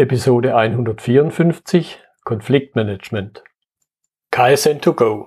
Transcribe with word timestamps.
Episode 0.00 0.56
154 0.56 1.98
Konfliktmanagement. 2.24 3.44
KSN2Go. 4.32 5.26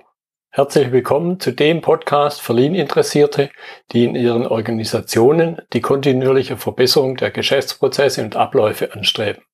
Herzlich 0.50 0.90
willkommen 0.90 1.38
zu 1.38 1.52
dem 1.52 1.80
Podcast 1.80 2.40
für 2.40 2.54
Lean-Interessierte, 2.54 3.50
die 3.92 4.02
in 4.02 4.16
ihren 4.16 4.44
Organisationen 4.48 5.62
die 5.72 5.80
kontinuierliche 5.80 6.56
Verbesserung 6.56 7.16
der 7.16 7.30
Geschäftsprozesse 7.30 8.24
und 8.24 8.34
Abläufe 8.34 8.92
anstreben, 8.92 9.44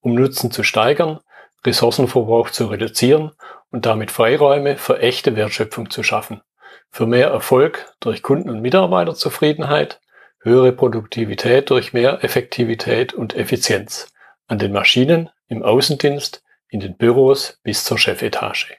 um 0.00 0.14
Nutzen 0.14 0.50
zu 0.50 0.62
steigern, 0.62 1.20
Ressourcenverbrauch 1.64 2.50
zu 2.50 2.66
reduzieren 2.66 3.32
und 3.70 3.86
damit 3.86 4.10
Freiräume 4.10 4.76
für 4.76 4.98
echte 4.98 5.34
Wertschöpfung 5.34 5.88
zu 5.88 6.02
schaffen, 6.02 6.42
für 6.90 7.06
mehr 7.06 7.28
Erfolg 7.28 7.90
durch 8.00 8.22
Kunden- 8.22 8.50
und 8.50 8.60
Mitarbeiterzufriedenheit, 8.60 10.02
höhere 10.42 10.72
Produktivität 10.72 11.70
durch 11.70 11.94
mehr 11.94 12.22
Effektivität 12.22 13.14
und 13.14 13.34
Effizienz 13.34 14.12
an 14.48 14.58
den 14.58 14.72
Maschinen, 14.72 15.28
im 15.46 15.62
Außendienst, 15.62 16.42
in 16.70 16.80
den 16.80 16.96
Büros 16.96 17.60
bis 17.62 17.84
zur 17.84 17.98
Chefetage. 17.98 18.74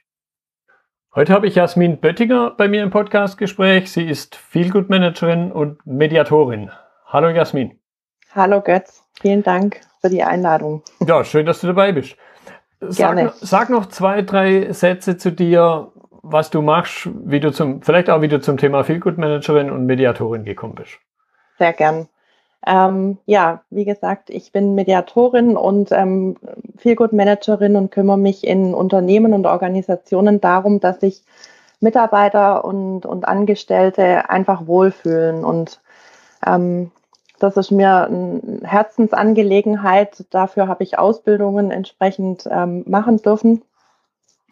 Heute 1.15 1.31
habe 1.31 1.47
ich 1.47 1.55
Jasmin 1.55 1.99
Böttinger 1.99 2.51
bei 2.51 2.67
mir 2.67 2.83
im 2.83 2.89
Podcastgespräch. 2.89 3.91
Sie 3.91 4.07
ist 4.07 4.35
Feelgood 4.35 4.89
Managerin 4.89 5.51
und 5.51 5.85
Mediatorin. 5.85 6.71
Hallo 7.05 7.29
Jasmin. 7.29 7.79
Hallo 8.33 8.61
Götz, 8.61 9.03
vielen 9.21 9.43
Dank 9.43 9.81
für 10.01 10.09
die 10.09 10.23
Einladung. 10.23 10.83
Ja, 11.05 11.23
schön, 11.23 11.45
dass 11.45 11.61
du 11.61 11.67
dabei 11.67 11.91
bist. 11.91 12.15
Sag, 12.81 13.33
sag 13.41 13.69
noch 13.69 13.87
zwei, 13.87 14.21
drei 14.21 14.71
Sätze 14.71 15.17
zu 15.17 15.31
dir, 15.31 15.91
was 16.21 16.49
du 16.49 16.61
machst, 16.61 17.09
wie 17.25 17.39
du 17.39 17.51
zum, 17.51 17.81
vielleicht 17.81 18.09
auch 18.09 18.21
wie 18.21 18.27
du 18.27 18.39
zum 18.39 18.57
Thema 18.57 18.83
Feelgood 18.83 19.17
Managerin 19.17 19.69
und 19.69 19.85
Mediatorin 19.85 20.45
gekommen 20.45 20.75
bist. 20.75 20.97
Sehr 21.57 21.73
gern. 21.73 22.07
Ähm, 22.65 23.17
ja, 23.25 23.61
wie 23.69 23.85
gesagt, 23.85 24.29
ich 24.29 24.51
bin 24.51 24.75
Mediatorin 24.75 25.55
und 25.55 25.91
ähm, 25.91 26.35
Feelgood-Managerin 26.77 27.75
und 27.75 27.91
kümmere 27.91 28.17
mich 28.17 28.45
in 28.45 28.73
Unternehmen 28.73 29.33
und 29.33 29.45
Organisationen 29.45 30.41
darum, 30.41 30.79
dass 30.79 30.99
sich 30.99 31.23
Mitarbeiter 31.79 32.65
und, 32.65 33.05
und 33.05 33.27
Angestellte 33.27 34.29
einfach 34.29 34.67
wohlfühlen. 34.67 35.45
Und 35.45 35.79
ähm, 36.45 36.91
das 37.39 37.55
ist 37.55 37.71
mir 37.71 38.05
eine 38.05 38.41
Herzensangelegenheit. 38.63 40.25
Dafür 40.29 40.67
habe 40.67 40.83
ich 40.83 40.99
Ausbildungen 40.99 41.71
entsprechend 41.71 42.47
ähm, 42.51 42.83
machen 42.85 43.21
dürfen. 43.21 43.61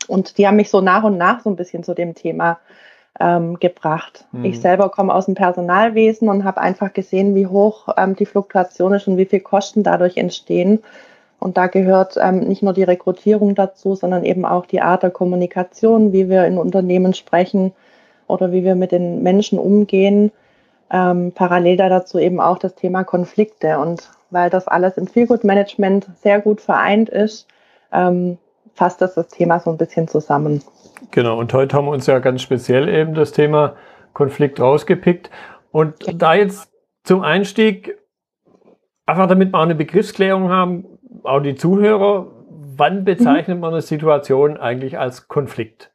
Und 0.08 0.38
die 0.38 0.48
haben 0.48 0.56
mich 0.56 0.70
so 0.70 0.80
nach 0.80 1.04
und 1.04 1.18
nach 1.18 1.42
so 1.42 1.50
ein 1.50 1.58
bisschen 1.58 1.84
zu 1.84 1.94
dem 1.94 2.16
Thema 2.16 2.60
ähm, 3.20 3.60
gebracht. 3.60 4.26
Mhm. 4.32 4.46
Ich 4.46 4.62
selber 4.62 4.90
komme 4.90 5.14
aus 5.14 5.26
dem 5.26 5.36
Personalwesen 5.36 6.30
und 6.30 6.44
habe 6.44 6.62
einfach 6.62 6.94
gesehen, 6.94 7.36
wie 7.36 7.48
hoch 7.48 7.90
ähm, 7.98 8.16
die 8.16 8.26
Fluktuation 8.26 8.94
ist 8.94 9.08
und 9.08 9.18
wie 9.18 9.26
viel 9.26 9.40
Kosten 9.40 9.84
dadurch 9.84 10.18
entstehen. 10.18 10.80
Und 11.40 11.58
da 11.58 11.68
gehört 11.68 12.18
ähm, 12.20 12.40
nicht 12.40 12.64
nur 12.64 12.74
die 12.74 12.84
Rekrutierung 12.84 13.54
dazu, 13.56 13.96
sondern 13.96 14.26
eben 14.26 14.46
auch 14.46 14.66
die 14.66 14.82
Art 14.82 15.04
der 15.04 15.12
Kommunikation, 15.12 16.12
wie 16.12 16.30
wir 16.30 16.46
in 16.46 16.58
Unternehmen 16.58 17.14
sprechen 17.14 17.74
oder 18.28 18.52
wie 18.52 18.64
wir 18.64 18.76
mit 18.76 18.92
den 18.92 19.22
Menschen 19.22 19.60
umgehen. 19.60 20.32
Ähm, 20.90 21.32
parallel 21.34 21.78
da 21.78 21.90
dazu 21.90 22.18
eben 22.18 22.40
auch 22.40 22.58
das 22.58 22.76
Thema 22.76 23.04
Konflikte. 23.04 23.78
Und 23.78 24.10
weil 24.32 24.50
das 24.50 24.68
alles 24.68 24.98
im 24.98 25.08
Feelgood-Management 25.08 26.08
sehr 26.22 26.42
gut 26.42 26.60
vereint 26.60 27.10
ist, 27.10 27.48
ähm, 27.92 28.38
fasst 28.78 29.02
das 29.02 29.16
das 29.16 29.28
Thema 29.28 29.60
so 29.60 29.72
ein 29.72 29.78
bisschen 29.78 30.08
zusammen. 30.08 30.62
Genau, 31.12 31.40
und 31.40 31.54
heute 31.54 31.76
haben 31.76 31.86
wir 31.86 31.92
uns 31.92 32.06
ja 32.08 32.20
ganz 32.20 32.42
speziell 32.42 32.88
eben 32.88 33.14
das 33.14 33.32
Thema 33.32 33.76
Konflikt 34.14 34.60
rausgepickt. 34.60 35.30
Und 35.72 35.96
da 36.22 36.36
jetzt 36.36 36.72
zum 37.04 37.22
Einstieg, 37.22 37.98
einfach 39.06 39.28
damit 39.28 39.52
wir 39.52 39.58
auch 39.58 39.64
eine 39.64 39.76
Begriffsklärung 39.76 40.50
haben, 40.50 40.86
auch 41.24 41.40
die 41.40 41.56
Zuhörer, 41.56 42.28
wann 42.50 43.04
bezeichnet 43.04 43.58
mhm. 43.58 43.62
man 43.62 43.74
eine 43.74 43.82
Situation 43.82 44.58
eigentlich 44.58 44.98
als 44.98 45.28
Konflikt? 45.28 45.92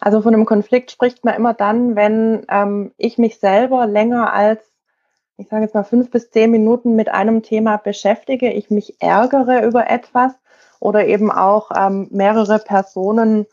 Also 0.00 0.20
von 0.20 0.34
einem 0.34 0.44
Konflikt 0.44 0.90
spricht 0.90 1.24
man 1.24 1.34
immer 1.34 1.54
dann, 1.54 1.96
wenn 1.96 2.44
ähm, 2.48 2.92
ich 2.96 3.18
mich 3.18 3.38
selber 3.38 3.86
länger 3.86 4.32
als, 4.32 4.60
ich 5.36 5.48
sage 5.48 5.62
jetzt 5.62 5.74
mal, 5.74 5.84
fünf 5.84 6.10
bis 6.10 6.30
zehn 6.30 6.50
Minuten 6.50 6.94
mit 6.94 7.08
einem 7.08 7.42
Thema 7.42 7.78
beschäftige, 7.78 8.52
ich 8.52 8.70
mich 8.70 9.00
ärgere 9.00 9.64
über 9.64 9.90
etwas 9.90 10.34
oder 10.84 11.06
eben 11.06 11.32
auch 11.32 11.70
ähm, 11.74 12.08
mehrere 12.10 12.58
Personen 12.58 13.46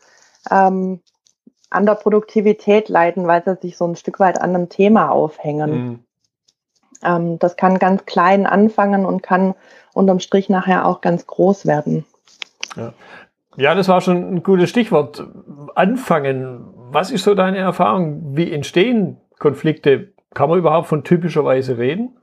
ähm, 0.50 1.00
an 1.70 1.86
der 1.86 1.94
Produktivität 1.94 2.90
leiden, 2.90 3.26
weil 3.26 3.42
sie 3.42 3.56
sich 3.62 3.78
so 3.78 3.86
ein 3.86 3.96
Stück 3.96 4.20
weit 4.20 4.38
an 4.38 4.54
einem 4.54 4.68
Thema 4.68 5.10
aufhängen. 5.10 5.70
Mhm. 5.70 5.98
Ähm, 7.02 7.38
das 7.38 7.56
kann 7.56 7.78
ganz 7.78 8.04
klein 8.04 8.46
anfangen 8.46 9.06
und 9.06 9.22
kann 9.22 9.54
unterm 9.94 10.20
Strich 10.20 10.50
nachher 10.50 10.86
auch 10.86 11.00
ganz 11.00 11.26
groß 11.26 11.64
werden. 11.64 12.04
Ja. 12.76 12.92
ja, 13.56 13.74
das 13.74 13.88
war 13.88 14.02
schon 14.02 14.34
ein 14.34 14.42
gutes 14.42 14.68
Stichwort. 14.68 15.26
Anfangen. 15.74 16.66
Was 16.90 17.10
ist 17.10 17.24
so 17.24 17.34
deine 17.34 17.58
Erfahrung? 17.58 18.36
Wie 18.36 18.52
entstehen 18.52 19.16
Konflikte? 19.38 20.12
Kann 20.34 20.50
man 20.50 20.58
überhaupt 20.58 20.88
von 20.88 21.02
typischerweise 21.02 21.78
reden? 21.78 22.14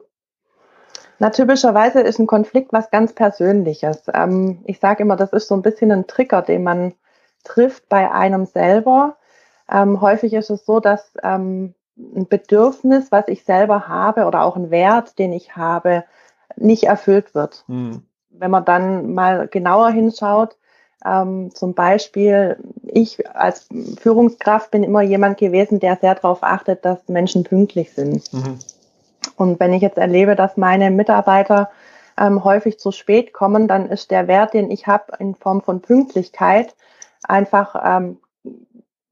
Na, 1.19 1.29
typischerweise 1.29 1.99
ist 1.99 2.19
ein 2.19 2.27
Konflikt 2.27 2.71
was 2.71 2.91
ganz 2.91 3.13
Persönliches. 3.13 4.03
Ähm, 4.13 4.59
ich 4.65 4.79
sage 4.79 5.03
immer, 5.03 5.17
das 5.17 5.33
ist 5.33 5.47
so 5.47 5.55
ein 5.55 5.61
bisschen 5.61 5.91
ein 5.91 6.07
Trigger, 6.07 6.41
den 6.41 6.63
man 6.63 6.93
trifft 7.43 7.89
bei 7.89 8.09
einem 8.11 8.45
selber. 8.45 9.17
Ähm, 9.69 10.01
häufig 10.01 10.33
ist 10.33 10.49
es 10.49 10.65
so, 10.65 10.79
dass 10.79 11.11
ähm, 11.21 11.73
ein 11.97 12.27
Bedürfnis, 12.27 13.11
was 13.11 13.27
ich 13.27 13.43
selber 13.43 13.87
habe 13.87 14.25
oder 14.25 14.43
auch 14.43 14.55
ein 14.55 14.71
Wert, 14.71 15.19
den 15.19 15.33
ich 15.33 15.55
habe, 15.57 16.05
nicht 16.55 16.85
erfüllt 16.85 17.35
wird. 17.35 17.65
Mhm. 17.67 18.03
Wenn 18.29 18.51
man 18.51 18.63
dann 18.63 19.13
mal 19.13 19.47
genauer 19.49 19.91
hinschaut, 19.91 20.55
ähm, 21.05 21.51
zum 21.53 21.73
Beispiel, 21.73 22.57
ich 22.83 23.29
als 23.35 23.67
Führungskraft 23.99 24.71
bin 24.71 24.83
immer 24.83 25.01
jemand 25.01 25.37
gewesen, 25.37 25.79
der 25.79 25.97
sehr 25.97 26.15
darauf 26.15 26.43
achtet, 26.43 26.83
dass 26.85 27.07
Menschen 27.07 27.43
pünktlich 27.43 27.93
sind. 27.93 28.31
Mhm. 28.33 28.59
Und 29.35 29.59
wenn 29.59 29.73
ich 29.73 29.81
jetzt 29.81 29.97
erlebe, 29.97 30.35
dass 30.35 30.57
meine 30.57 30.91
Mitarbeiter 30.91 31.69
ähm, 32.17 32.43
häufig 32.43 32.79
zu 32.79 32.91
spät 32.91 33.33
kommen, 33.33 33.67
dann 33.67 33.89
ist 33.89 34.11
der 34.11 34.27
Wert, 34.27 34.53
den 34.53 34.71
ich 34.71 34.87
habe 34.87 35.13
in 35.19 35.35
Form 35.35 35.61
von 35.61 35.81
Pünktlichkeit, 35.81 36.75
einfach 37.23 37.75
ähm, 37.83 38.17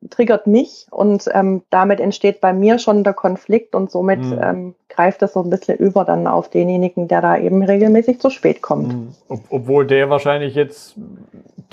triggert 0.09 0.47
mich 0.47 0.87
und 0.91 1.29
ähm, 1.33 1.63
damit 1.69 1.99
entsteht 1.99 2.39
bei 2.39 2.53
mir 2.53 2.79
schon 2.79 3.03
der 3.03 3.13
Konflikt 3.13 3.75
und 3.75 3.91
somit 3.91 4.19
mhm. 4.19 4.39
ähm, 4.41 4.75
greift 4.89 5.21
das 5.21 5.33
so 5.33 5.41
ein 5.41 5.49
bisschen 5.49 5.77
über 5.77 6.05
dann 6.05 6.27
auf 6.27 6.49
denjenigen, 6.49 7.07
der 7.07 7.21
da 7.21 7.37
eben 7.37 7.63
regelmäßig 7.63 8.19
zu 8.19 8.29
spät 8.29 8.61
kommt. 8.61 8.93
Mhm. 8.93 9.15
Ob, 9.27 9.39
obwohl 9.49 9.87
der 9.87 10.09
wahrscheinlich 10.09 10.55
jetzt 10.55 10.95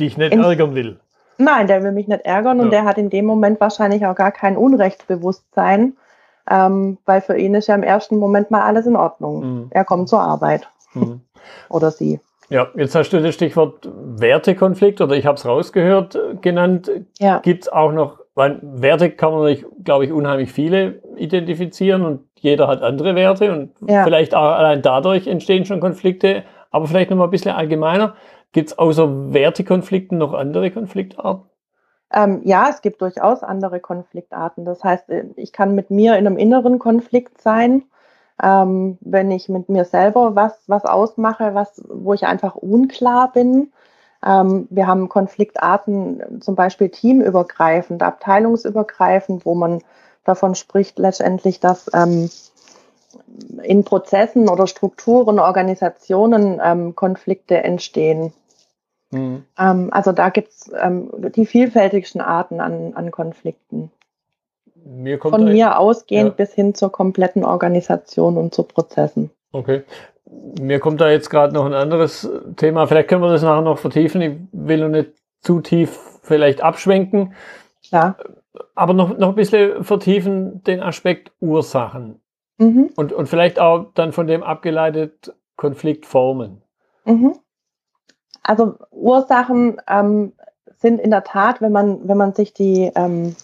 dich 0.00 0.16
nicht 0.16 0.32
in, 0.32 0.42
ärgern 0.42 0.74
will. 0.74 0.98
Nein, 1.38 1.66
der 1.66 1.82
will 1.82 1.92
mich 1.92 2.08
nicht 2.08 2.24
ärgern 2.24 2.58
ja. 2.58 2.64
und 2.64 2.70
der 2.70 2.84
hat 2.84 2.98
in 2.98 3.10
dem 3.10 3.26
Moment 3.26 3.60
wahrscheinlich 3.60 4.06
auch 4.06 4.14
gar 4.14 4.32
kein 4.32 4.56
Unrechtsbewusstsein, 4.56 5.96
ähm, 6.50 6.98
weil 7.04 7.20
für 7.20 7.36
ihn 7.36 7.54
ist 7.54 7.68
ja 7.68 7.74
im 7.74 7.82
ersten 7.82 8.18
Moment 8.18 8.50
mal 8.50 8.62
alles 8.62 8.86
in 8.86 8.96
Ordnung. 8.96 9.40
Mhm. 9.40 9.66
Er 9.70 9.84
kommt 9.84 10.08
zur 10.08 10.20
Arbeit. 10.20 10.68
Mhm. 10.94 11.20
Oder 11.68 11.90
sie. 11.90 12.20
Ja, 12.50 12.68
jetzt 12.74 12.94
hast 12.94 13.10
du 13.10 13.20
das 13.20 13.34
Stichwort 13.34 13.88
Wertekonflikt 13.94 15.00
oder 15.00 15.16
ich 15.16 15.24
habe 15.24 15.36
es 15.36 15.46
rausgehört 15.46 16.14
äh, 16.14 16.34
genannt. 16.40 16.90
Ja. 17.18 17.38
Gibt 17.38 17.64
es 17.64 17.68
auch 17.72 17.92
noch, 17.92 18.20
weil 18.34 18.58
Werte 18.62 19.10
kann 19.10 19.32
man 19.32 19.56
glaube 19.82 20.04
ich, 20.04 20.12
unheimlich 20.12 20.52
viele 20.52 21.00
identifizieren 21.16 22.04
und 22.04 22.20
jeder 22.36 22.68
hat 22.68 22.82
andere 22.82 23.14
Werte 23.14 23.50
und 23.50 23.70
ja. 23.88 24.04
vielleicht 24.04 24.34
auch 24.34 24.42
allein 24.42 24.82
dadurch 24.82 25.26
entstehen 25.26 25.64
schon 25.64 25.80
Konflikte, 25.80 26.44
aber 26.70 26.86
vielleicht 26.86 27.10
noch 27.10 27.16
mal 27.16 27.24
ein 27.24 27.30
bisschen 27.30 27.52
allgemeiner. 27.52 28.14
Gibt 28.52 28.68
es 28.68 28.78
außer 28.78 29.32
Wertekonflikten 29.32 30.18
noch 30.18 30.34
andere 30.34 30.70
Konfliktarten? 30.70 31.48
Ähm, 32.14 32.42
ja, 32.44 32.68
es 32.70 32.80
gibt 32.80 33.02
durchaus 33.02 33.42
andere 33.42 33.80
Konfliktarten. 33.80 34.64
Das 34.64 34.82
heißt, 34.84 35.10
äh, 35.10 35.24
ich 35.36 35.52
kann 35.52 35.74
mit 35.74 35.90
mir 35.90 36.16
in 36.16 36.26
einem 36.26 36.38
inneren 36.38 36.78
Konflikt 36.78 37.42
sein 37.42 37.84
ähm, 38.42 38.98
wenn 39.00 39.30
ich 39.30 39.48
mit 39.48 39.68
mir 39.68 39.84
selber 39.84 40.34
was, 40.34 40.52
was 40.66 40.84
ausmache, 40.84 41.54
was, 41.54 41.80
wo 41.88 42.14
ich 42.14 42.26
einfach 42.26 42.56
unklar 42.56 43.30
bin. 43.32 43.72
Ähm, 44.24 44.66
wir 44.70 44.86
haben 44.86 45.08
Konfliktarten, 45.08 46.40
zum 46.40 46.54
Beispiel 46.54 46.88
teamübergreifend, 46.88 48.02
abteilungsübergreifend, 48.02 49.46
wo 49.46 49.54
man 49.54 49.82
davon 50.24 50.54
spricht 50.54 50.98
letztendlich, 50.98 51.60
dass 51.60 51.90
ähm, 51.94 52.30
in 53.62 53.84
Prozessen 53.84 54.48
oder 54.48 54.66
Strukturen, 54.66 55.38
Organisationen 55.38 56.60
ähm, 56.62 56.96
Konflikte 56.96 57.62
entstehen. 57.62 58.32
Mhm. 59.14 59.44
Ähm, 59.58 59.88
also 59.92 60.12
da 60.12 60.28
gibt 60.28 60.48
es 60.48 60.72
ähm, 60.78 61.10
die 61.34 61.46
vielfältigsten 61.46 62.20
Arten 62.20 62.60
an, 62.60 62.94
an 62.94 63.10
Konflikten 63.10 63.90
mir 64.84 65.18
von 65.18 65.44
mir 65.44 65.78
ausgehend 65.78 66.30
ja. 66.30 66.34
bis 66.34 66.52
hin 66.52 66.74
zur 66.74 66.92
kompletten 66.92 67.44
Organisation 67.44 68.36
und 68.36 68.54
zu 68.54 68.62
Prozessen. 68.64 69.30
Okay. 69.52 69.82
Mir 70.60 70.80
kommt 70.80 71.00
da 71.00 71.10
jetzt 71.10 71.30
gerade 71.30 71.54
noch 71.54 71.64
ein 71.64 71.74
anderes 71.74 72.28
Thema. 72.56 72.86
Vielleicht 72.86 73.08
können 73.08 73.22
wir 73.22 73.30
das 73.30 73.42
nachher 73.42 73.62
noch 73.62 73.78
vertiefen. 73.78 74.20
Ich 74.20 74.32
will 74.52 74.80
noch 74.80 74.88
nicht 74.88 75.12
zu 75.40 75.60
tief 75.60 75.98
vielleicht 76.22 76.62
abschwenken. 76.62 77.34
Ja. 77.90 78.16
Aber 78.74 78.94
noch, 78.94 79.16
noch 79.16 79.30
ein 79.30 79.34
bisschen 79.34 79.84
vertiefen 79.84 80.62
den 80.64 80.80
Aspekt 80.80 81.32
Ursachen. 81.40 82.20
Mhm. 82.58 82.90
Und, 82.96 83.12
und 83.12 83.28
vielleicht 83.28 83.58
auch 83.58 83.86
dann 83.94 84.12
von 84.12 84.26
dem 84.26 84.42
abgeleitet 84.42 85.34
Konfliktformen. 85.56 86.62
Mhm. 87.04 87.34
Also 88.44 88.74
Ursachen 88.90 89.80
ähm, 89.88 90.32
sind 90.80 91.00
in 91.00 91.10
der 91.10 91.24
Tat, 91.24 91.60
wenn 91.60 91.72
man, 91.72 92.06
wenn 92.06 92.18
man 92.18 92.34
sich 92.34 92.52
die, 92.52 92.92
ähm, 92.94 93.34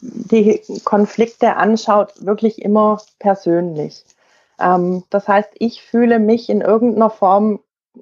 die 0.00 0.60
Konflikte 0.84 1.56
anschaut, 1.56 2.12
wirklich 2.20 2.62
immer 2.62 3.00
persönlich. 3.18 4.04
Ähm, 4.60 5.02
das 5.10 5.26
heißt, 5.26 5.50
ich 5.58 5.82
fühle 5.82 6.18
mich 6.18 6.50
in 6.50 6.60
irgendeiner 6.60 7.10
Form, 7.10 7.60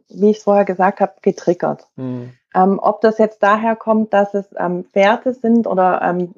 wie 0.09 0.31
ich 0.31 0.39
es 0.39 0.45
vorher 0.45 0.65
gesagt 0.65 1.01
habe, 1.01 1.15
getriggert. 1.23 1.87
Mhm. 1.97 2.33
Ähm, 2.55 2.81
ob 2.83 3.03
das 3.03 3.19
jetzt 3.19 3.43
daher 3.43 3.77
kommt, 3.77 4.13
dass 4.15 4.35
es 4.35 4.47
ähm, 4.59 4.87
Werte 4.95 5.35
sind 5.35 5.67
oder 5.67 6.01
ähm, 6.03 6.33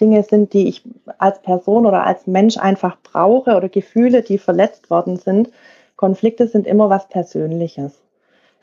Dinge 0.00 0.22
sind, 0.22 0.54
die 0.54 0.68
ich 0.68 0.82
als 1.18 1.40
Person 1.42 1.86
oder 1.86 2.04
als 2.04 2.26
Mensch 2.26 2.56
einfach 2.56 2.96
brauche 3.02 3.54
oder 3.54 3.68
Gefühle, 3.68 4.22
die 4.22 4.38
verletzt 4.38 4.90
worden 4.90 5.18
sind. 5.18 5.50
Konflikte 5.96 6.48
sind 6.48 6.66
immer 6.66 6.88
was 6.88 7.08
Persönliches. 7.08 8.03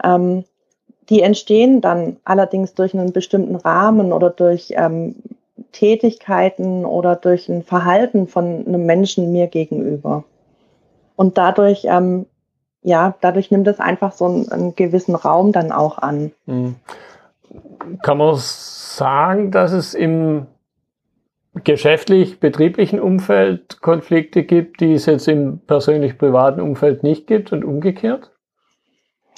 Ähm, 0.03 0.43
die 1.09 1.21
entstehen 1.21 1.81
dann 1.81 2.17
allerdings 2.23 2.73
durch 2.73 2.93
einen 2.93 3.11
bestimmten 3.11 3.55
Rahmen 3.55 4.13
oder 4.13 4.29
durch 4.29 4.73
ähm, 4.75 5.15
Tätigkeiten 5.71 6.85
oder 6.85 7.15
durch 7.15 7.49
ein 7.49 7.63
Verhalten 7.63 8.27
von 8.27 8.65
einem 8.65 8.85
Menschen 8.85 9.31
mir 9.31 9.47
gegenüber. 9.47 10.23
Und 11.15 11.37
dadurch, 11.37 11.85
ähm, 11.85 12.25
ja, 12.81 13.15
dadurch 13.21 13.51
nimmt 13.51 13.67
es 13.67 13.79
einfach 13.79 14.13
so 14.13 14.25
einen, 14.25 14.51
einen 14.51 14.75
gewissen 14.75 15.15
Raum 15.15 15.51
dann 15.51 15.71
auch 15.71 15.97
an. 15.97 16.31
Mhm. 16.45 16.75
Kann 18.01 18.17
man 18.17 18.35
sagen, 18.37 19.51
dass 19.51 19.71
es 19.71 19.93
im 19.93 20.47
geschäftlich-betrieblichen 21.63 22.99
Umfeld 22.99 23.81
Konflikte 23.81 24.43
gibt, 24.43 24.79
die 24.79 24.93
es 24.93 25.05
jetzt 25.05 25.27
im 25.27 25.59
persönlich-privaten 25.59 26.61
Umfeld 26.61 27.03
nicht 27.03 27.27
gibt 27.27 27.51
und 27.51 27.65
umgekehrt? 27.65 28.30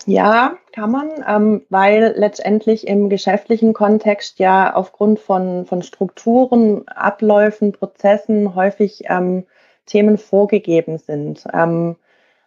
Ja, 0.06 0.58
kann 0.74 0.92
man, 0.92 1.10
ähm, 1.28 1.62
weil 1.70 2.14
letztendlich 2.18 2.88
im 2.88 3.10
geschäftlichen 3.10 3.74
Kontext 3.74 4.40
ja 4.40 4.74
aufgrund 4.74 5.20
von, 5.20 5.66
von 5.66 5.82
Strukturen, 5.82 6.88
Abläufen, 6.88 7.72
Prozessen 7.72 8.56
häufig 8.56 9.04
ähm, 9.08 9.46
Themen 9.86 10.18
vorgegeben 10.18 10.98
sind 10.98 11.46
ähm, 11.54 11.96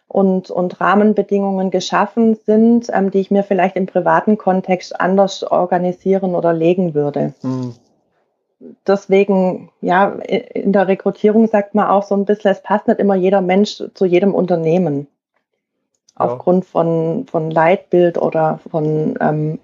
und, 0.07 0.51
und 0.51 0.79
Rahmenbedingungen 0.79 1.71
geschaffen 1.71 2.35
sind, 2.35 2.87
ähm, 2.93 3.11
die 3.11 3.19
ich 3.19 3.31
mir 3.31 3.43
vielleicht 3.43 3.75
im 3.75 3.87
privaten 3.87 4.37
Kontext 4.37 4.99
anders 4.99 5.43
organisieren 5.43 6.35
oder 6.35 6.53
legen 6.53 6.93
würde. 6.93 7.33
Mhm. 7.41 7.73
Deswegen, 8.87 9.69
ja, 9.81 10.09
in 10.09 10.73
der 10.73 10.87
Rekrutierung 10.87 11.47
sagt 11.47 11.75
man 11.75 11.87
auch 11.87 12.03
so 12.03 12.15
ein 12.15 12.25
bisschen, 12.25 12.51
es 12.51 12.63
passt 12.63 12.87
nicht 12.87 12.99
immer 12.99 13.15
jeder 13.15 13.41
Mensch 13.41 13.83
zu 13.93 14.05
jedem 14.05 14.33
Unternehmen 14.33 15.07
aufgrund 16.17 16.65
von, 16.65 17.25
von 17.29 17.51
Leitbild 17.51 18.17
oder 18.17 18.59
von 18.69 19.17
ähm, 19.19 19.59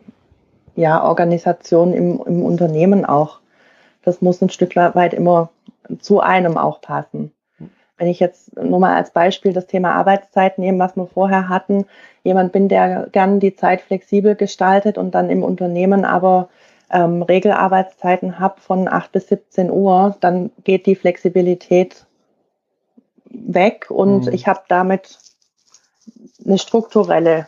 ja, 0.75 1.03
Organisation 1.03 1.93
im, 1.93 2.21
im 2.25 2.43
Unternehmen 2.43 3.05
auch. 3.05 3.39
Das 4.03 4.21
muss 4.21 4.41
ein 4.41 4.49
Stück 4.49 4.75
weit 4.75 5.13
immer 5.13 5.49
zu 5.99 6.19
einem 6.19 6.57
auch 6.57 6.81
passen. 6.81 7.31
Wenn 7.97 8.07
ich 8.07 8.19
jetzt 8.19 8.55
nur 8.61 8.79
mal 8.79 8.95
als 8.95 9.11
Beispiel 9.11 9.53
das 9.53 9.67
Thema 9.67 9.93
Arbeitszeit 9.93 10.57
nehme, 10.57 10.79
was 10.79 10.95
wir 10.95 11.05
vorher 11.05 11.47
hatten, 11.47 11.85
jemand 12.23 12.51
bin, 12.51 12.67
der 12.67 13.07
gern 13.11 13.39
die 13.39 13.55
Zeit 13.55 13.81
flexibel 13.81 14.35
gestaltet 14.35 14.97
und 14.97 15.15
dann 15.15 15.29
im 15.29 15.43
Unternehmen 15.43 16.03
aber 16.03 16.49
ähm, 16.91 17.21
Regelarbeitszeiten 17.21 18.39
habe 18.39 18.59
von 18.59 18.87
8 18.87 19.11
bis 19.11 19.27
17 19.27 19.71
Uhr, 19.71 20.15
dann 20.19 20.51
geht 20.63 20.85
die 20.85 20.95
Flexibilität 20.95 22.05
weg 23.25 23.87
und 23.89 24.25
mhm. 24.25 24.33
ich 24.33 24.47
habe 24.47 24.61
damit 24.67 25.17
eine 26.45 26.57
strukturelle 26.57 27.47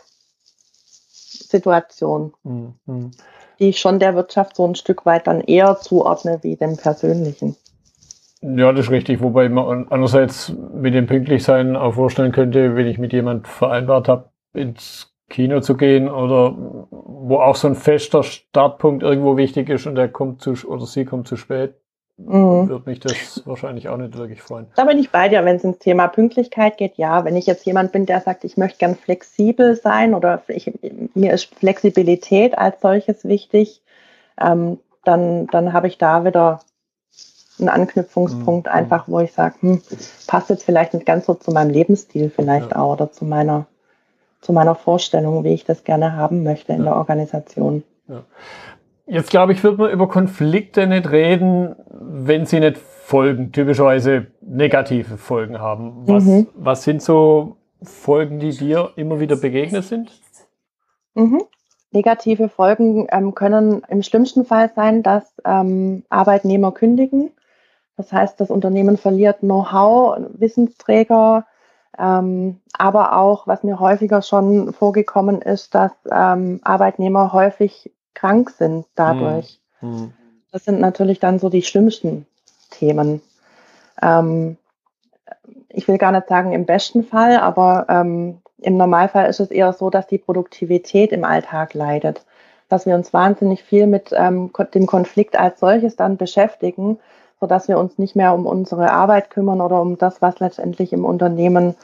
Situation, 1.46 2.34
mhm. 2.42 3.10
die 3.58 3.68
ich 3.68 3.80
schon 3.80 3.98
der 3.98 4.14
Wirtschaft 4.14 4.56
so 4.56 4.66
ein 4.66 4.74
Stück 4.74 5.06
weit 5.06 5.26
dann 5.26 5.40
eher 5.40 5.78
zuordne 5.78 6.38
wie 6.42 6.56
dem 6.56 6.76
persönlichen. 6.76 7.56
Ja, 8.42 8.72
das 8.72 8.86
ist 8.86 8.90
richtig. 8.90 9.22
Wobei 9.22 9.48
man 9.48 9.88
andererseits 9.88 10.52
mit 10.74 10.94
dem 10.94 11.06
Pünktlichsein 11.06 11.74
auch 11.74 11.94
vorstellen 11.94 12.32
könnte, 12.32 12.76
wenn 12.76 12.86
ich 12.86 12.98
mit 12.98 13.12
jemand 13.12 13.48
vereinbart 13.48 14.08
habe, 14.08 14.30
ins 14.52 15.12
Kino 15.28 15.60
zu 15.60 15.76
gehen 15.76 16.08
oder 16.08 16.54
wo 16.56 17.38
auch 17.38 17.56
so 17.56 17.66
ein 17.66 17.74
fester 17.74 18.22
Startpunkt 18.22 19.02
irgendwo 19.02 19.36
wichtig 19.36 19.68
ist 19.68 19.86
und 19.86 19.96
der 19.96 20.08
kommt 20.08 20.40
zu 20.40 20.52
oder 20.66 20.86
sie 20.86 21.04
kommt 21.04 21.26
zu 21.26 21.36
spät, 21.36 21.74
Mhm. 22.18 22.68
Würde 22.68 22.88
mich 22.88 23.00
das 23.00 23.42
wahrscheinlich 23.44 23.88
auch 23.88 23.96
nicht 23.98 24.16
wirklich 24.16 24.40
freuen. 24.40 24.66
Da 24.74 24.84
bin 24.84 24.98
ich 24.98 25.10
bei 25.10 25.28
dir, 25.28 25.44
wenn 25.44 25.56
es 25.56 25.64
ins 25.64 25.78
Thema 25.78 26.08
Pünktlichkeit 26.08 26.78
geht. 26.78 26.96
Ja, 26.96 27.24
wenn 27.24 27.36
ich 27.36 27.46
jetzt 27.46 27.66
jemand 27.66 27.92
bin, 27.92 28.06
der 28.06 28.20
sagt, 28.20 28.44
ich 28.44 28.56
möchte 28.56 28.78
gern 28.78 28.96
flexibel 28.96 29.76
sein 29.76 30.14
oder 30.14 30.42
ich, 30.48 30.72
mir 31.14 31.32
ist 31.34 31.54
Flexibilität 31.54 32.56
als 32.56 32.80
solches 32.80 33.24
wichtig, 33.24 33.82
ähm, 34.40 34.78
dann, 35.04 35.46
dann 35.48 35.72
habe 35.72 35.88
ich 35.88 35.98
da 35.98 36.24
wieder 36.24 36.60
einen 37.58 37.68
Anknüpfungspunkt, 37.68 38.66
mhm. 38.66 38.72
einfach, 38.72 39.08
wo 39.08 39.20
ich 39.20 39.32
sage, 39.32 39.56
hm, 39.60 39.82
passt 40.26 40.50
jetzt 40.50 40.64
vielleicht 40.64 40.94
nicht 40.94 41.06
ganz 41.06 41.26
so 41.26 41.34
zu 41.34 41.50
meinem 41.50 41.70
Lebensstil 41.70 42.30
vielleicht 42.30 42.72
ja. 42.72 42.78
auch 42.78 42.94
oder 42.94 43.12
zu 43.12 43.24
meiner, 43.24 43.66
zu 44.40 44.52
meiner 44.52 44.74
Vorstellung, 44.74 45.44
wie 45.44 45.54
ich 45.54 45.64
das 45.64 45.84
gerne 45.84 46.14
haben 46.14 46.42
möchte 46.44 46.72
in 46.72 46.78
ja. 46.78 46.84
der 46.84 46.96
Organisation. 46.96 47.82
Ja. 48.08 48.24
Jetzt 49.06 49.30
glaube 49.30 49.52
ich, 49.52 49.62
wird 49.62 49.78
man 49.78 49.90
über 49.90 50.08
Konflikte 50.08 50.86
nicht 50.86 51.10
reden, 51.10 51.76
wenn 51.90 52.44
sie 52.44 52.60
nicht 52.60 52.76
Folgen, 52.78 53.52
typischerweise 53.52 54.26
negative 54.40 55.16
Folgen 55.16 55.60
haben. 55.60 56.08
Was, 56.08 56.24
mhm. 56.24 56.48
was 56.56 56.82
sind 56.82 57.00
so 57.00 57.56
Folgen, 57.82 58.40
die 58.40 58.50
dir 58.50 58.90
immer 58.96 59.20
wieder 59.20 59.36
begegnet 59.36 59.84
sind? 59.84 60.10
Mhm. 61.14 61.42
Negative 61.92 62.48
Folgen 62.48 63.06
ähm, 63.10 63.34
können 63.36 63.82
im 63.88 64.02
schlimmsten 64.02 64.44
Fall 64.44 64.72
sein, 64.74 65.04
dass 65.04 65.32
ähm, 65.44 66.02
Arbeitnehmer 66.10 66.72
kündigen. 66.72 67.30
Das 67.96 68.12
heißt, 68.12 68.40
das 68.40 68.50
Unternehmen 68.50 68.96
verliert 68.96 69.38
Know-how, 69.38 70.18
Wissensträger, 70.34 71.46
ähm, 71.98 72.60
aber 72.76 73.16
auch, 73.16 73.46
was 73.46 73.62
mir 73.62 73.80
häufiger 73.80 74.20
schon 74.20 74.72
vorgekommen 74.72 75.40
ist, 75.40 75.74
dass 75.74 75.92
ähm, 76.10 76.60
Arbeitnehmer 76.64 77.32
häufig 77.32 77.92
krank 78.16 78.50
sind 78.50 78.86
dadurch. 78.96 79.60
Mhm. 79.80 80.12
Das 80.50 80.64
sind 80.64 80.80
natürlich 80.80 81.20
dann 81.20 81.38
so 81.38 81.48
die 81.48 81.62
schlimmsten 81.62 82.26
Themen. 82.70 83.22
Ähm, 84.02 84.56
ich 85.68 85.86
will 85.86 85.98
gar 85.98 86.12
nicht 86.12 86.28
sagen 86.28 86.52
im 86.52 86.66
besten 86.66 87.04
Fall, 87.04 87.36
aber 87.36 87.86
ähm, 87.88 88.38
im 88.58 88.76
Normalfall 88.76 89.28
ist 89.28 89.40
es 89.40 89.50
eher 89.50 89.72
so, 89.72 89.90
dass 89.90 90.06
die 90.06 90.18
Produktivität 90.18 91.12
im 91.12 91.24
Alltag 91.24 91.74
leidet. 91.74 92.24
Dass 92.68 92.86
wir 92.86 92.94
uns 92.94 93.12
wahnsinnig 93.12 93.62
viel 93.62 93.86
mit 93.86 94.10
ähm, 94.12 94.50
dem 94.74 94.86
Konflikt 94.86 95.38
als 95.38 95.60
solches 95.60 95.94
dann 95.94 96.16
beschäftigen, 96.16 96.98
sodass 97.38 97.68
wir 97.68 97.78
uns 97.78 97.98
nicht 97.98 98.16
mehr 98.16 98.34
um 98.34 98.46
unsere 98.46 98.90
Arbeit 98.90 99.30
kümmern 99.30 99.60
oder 99.60 99.80
um 99.80 99.98
das, 99.98 100.22
was 100.22 100.40
letztendlich 100.40 100.92
im 100.92 101.04
Unternehmen 101.04 101.74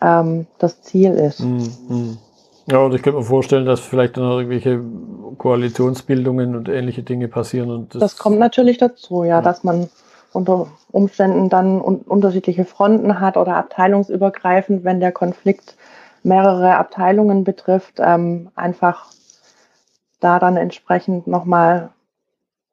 ähm, 0.00 0.46
das 0.58 0.80
Ziel 0.82 1.12
ist. 1.12 1.40
Mhm. 1.40 2.18
Ja, 2.66 2.78
und 2.78 2.94
ich 2.94 3.02
könnte 3.02 3.18
mir 3.18 3.24
vorstellen, 3.24 3.66
dass 3.66 3.80
vielleicht 3.80 4.16
dann 4.16 4.24
irgendwelche 4.24 4.80
Koalitionsbildungen 5.38 6.54
und 6.54 6.68
ähnliche 6.68 7.02
Dinge 7.02 7.28
passieren. 7.28 7.70
Und 7.70 7.94
das, 7.94 8.00
das 8.00 8.18
kommt 8.18 8.38
natürlich 8.38 8.78
dazu, 8.78 9.24
ja, 9.24 9.36
ja, 9.36 9.42
dass 9.42 9.64
man 9.64 9.88
unter 10.32 10.68
Umständen 10.90 11.48
dann 11.48 11.80
un 11.80 11.96
unterschiedliche 11.96 12.64
Fronten 12.64 13.20
hat 13.20 13.36
oder 13.36 13.56
abteilungsübergreifend, 13.56 14.84
wenn 14.84 15.00
der 15.00 15.12
Konflikt 15.12 15.76
mehrere 16.22 16.76
Abteilungen 16.76 17.44
betrifft, 17.44 17.94
ähm, 17.98 18.50
einfach 18.54 19.10
da 20.20 20.38
dann 20.38 20.56
entsprechend 20.56 21.26
nochmal, 21.26 21.90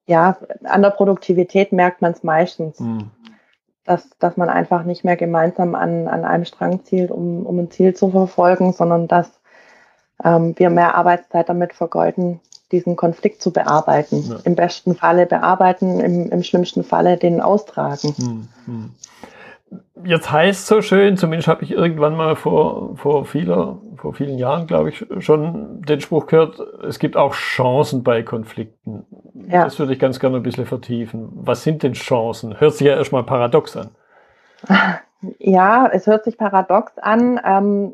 ja, 0.06 0.38
an 0.64 0.82
der 0.84 0.92
Produktivität 0.92 1.72
merkt 1.72 2.02
man 2.02 2.12
es 2.12 2.24
meistens. 2.24 2.80
Mhm. 2.80 3.10
Dass, 3.86 4.08
dass 4.20 4.38
man 4.38 4.50
einfach 4.50 4.84
nicht 4.84 5.04
mehr 5.04 5.18
gemeinsam 5.18 5.74
an, 5.74 6.08
an 6.08 6.24
einem 6.24 6.46
Strang 6.46 6.84
zielt, 6.84 7.10
um, 7.10 7.44
um 7.48 7.58
ein 7.58 7.72
Ziel 7.72 7.96
zu 7.96 8.12
verfolgen, 8.12 8.72
sondern 8.72 9.08
dass 9.08 9.39
ähm, 10.24 10.54
wir 10.58 10.70
mehr 10.70 10.96
Arbeitszeit 10.96 11.50
damit 11.50 11.74
vergeuden, 11.74 12.40
diesen 12.72 12.96
Konflikt 12.96 13.42
zu 13.42 13.52
bearbeiten. 13.52 14.24
Ja. 14.30 14.38
Im 14.44 14.56
besten 14.56 14.96
Falle 14.96 15.26
bearbeiten, 15.26 16.00
im, 16.00 16.30
im 16.30 16.44
schlimmsten 16.44 16.84
Falle 16.84 17.18
den 17.18 17.42
austragen. 17.42 18.14
Hm, 18.18 18.48
hm. 18.66 18.92
Jetzt 20.04 20.32
heißt 20.32 20.66
so 20.66 20.82
schön, 20.82 21.18
zumindest 21.18 21.48
habe 21.48 21.64
ich 21.64 21.72
irgendwann 21.72 22.16
mal 22.16 22.36
vor, 22.36 22.96
vor, 22.96 23.26
vieler, 23.26 23.78
vor 23.98 24.14
vielen 24.14 24.38
Jahren, 24.38 24.66
glaube 24.66 24.90
ich, 24.90 25.06
schon 25.20 25.82
den 25.82 26.00
Spruch 26.00 26.28
gehört, 26.28 26.60
es 26.88 27.00
gibt 27.00 27.18
auch 27.18 27.34
Chancen 27.34 28.02
bei 28.02 28.24
Konflikten. 28.24 29.06
Ja. 29.48 29.66
Das 29.66 29.78
würde 29.78 29.94
ich 29.94 30.00
ganz 30.00 30.20
gerne 30.20 30.38
ein 30.38 30.44
bisschen 30.44 30.66
vertiefen. 30.66 31.30
Was 31.34 31.64
sind 31.64 31.84
denn 31.84 31.94
Chancen? 31.94 32.60
Hört 32.60 32.76
sich 32.76 32.88
ja 32.88 32.96
erstmal 32.96 33.24
paradox 33.24 33.76
an. 33.78 33.90
Ja, 35.38 35.90
es 35.92 36.08
hört 36.08 36.24
sich 36.24 36.38
paradox 36.38 36.98
an. 36.98 37.42
Ähm, 37.44 37.94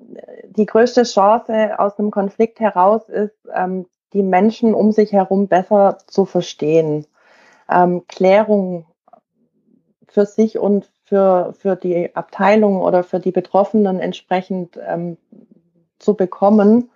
die 0.57 0.65
größte 0.65 1.03
Chance 1.03 1.79
aus 1.79 1.97
einem 1.99 2.11
Konflikt 2.11 2.59
heraus 2.59 3.09
ist, 3.09 3.35
ähm, 3.53 3.85
die 4.13 4.23
Menschen 4.23 4.73
um 4.73 4.91
sich 4.91 5.11
herum 5.11 5.47
besser 5.47 5.97
zu 6.07 6.25
verstehen. 6.25 7.05
Ähm, 7.69 8.05
Klärung 8.07 8.85
für 10.07 10.25
sich 10.25 10.57
und 10.57 10.89
für, 11.03 11.53
für 11.59 11.75
die 11.75 12.15
Abteilung 12.15 12.81
oder 12.81 13.03
für 13.03 13.19
die 13.19 13.31
Betroffenen 13.31 13.99
entsprechend 13.99 14.79
ähm, 14.87 15.17
zu 15.99 16.13
bekommen. 16.15 16.89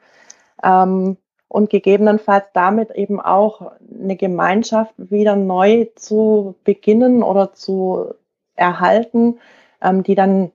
Ähm, 0.63 1.17
und 1.49 1.71
gegebenenfalls 1.71 2.45
damit 2.53 2.91
eben 2.91 3.19
auch 3.19 3.71
eine 3.81 4.15
Gemeinschaft 4.15 4.93
wieder 4.97 5.35
neu 5.35 5.87
zu 5.95 6.55
beginnen 6.63 7.23
oder 7.23 7.53
zu 7.53 8.13
erhalten, 8.55 9.39
ähm, 9.81 10.03
die 10.03 10.15
dann 10.15 10.51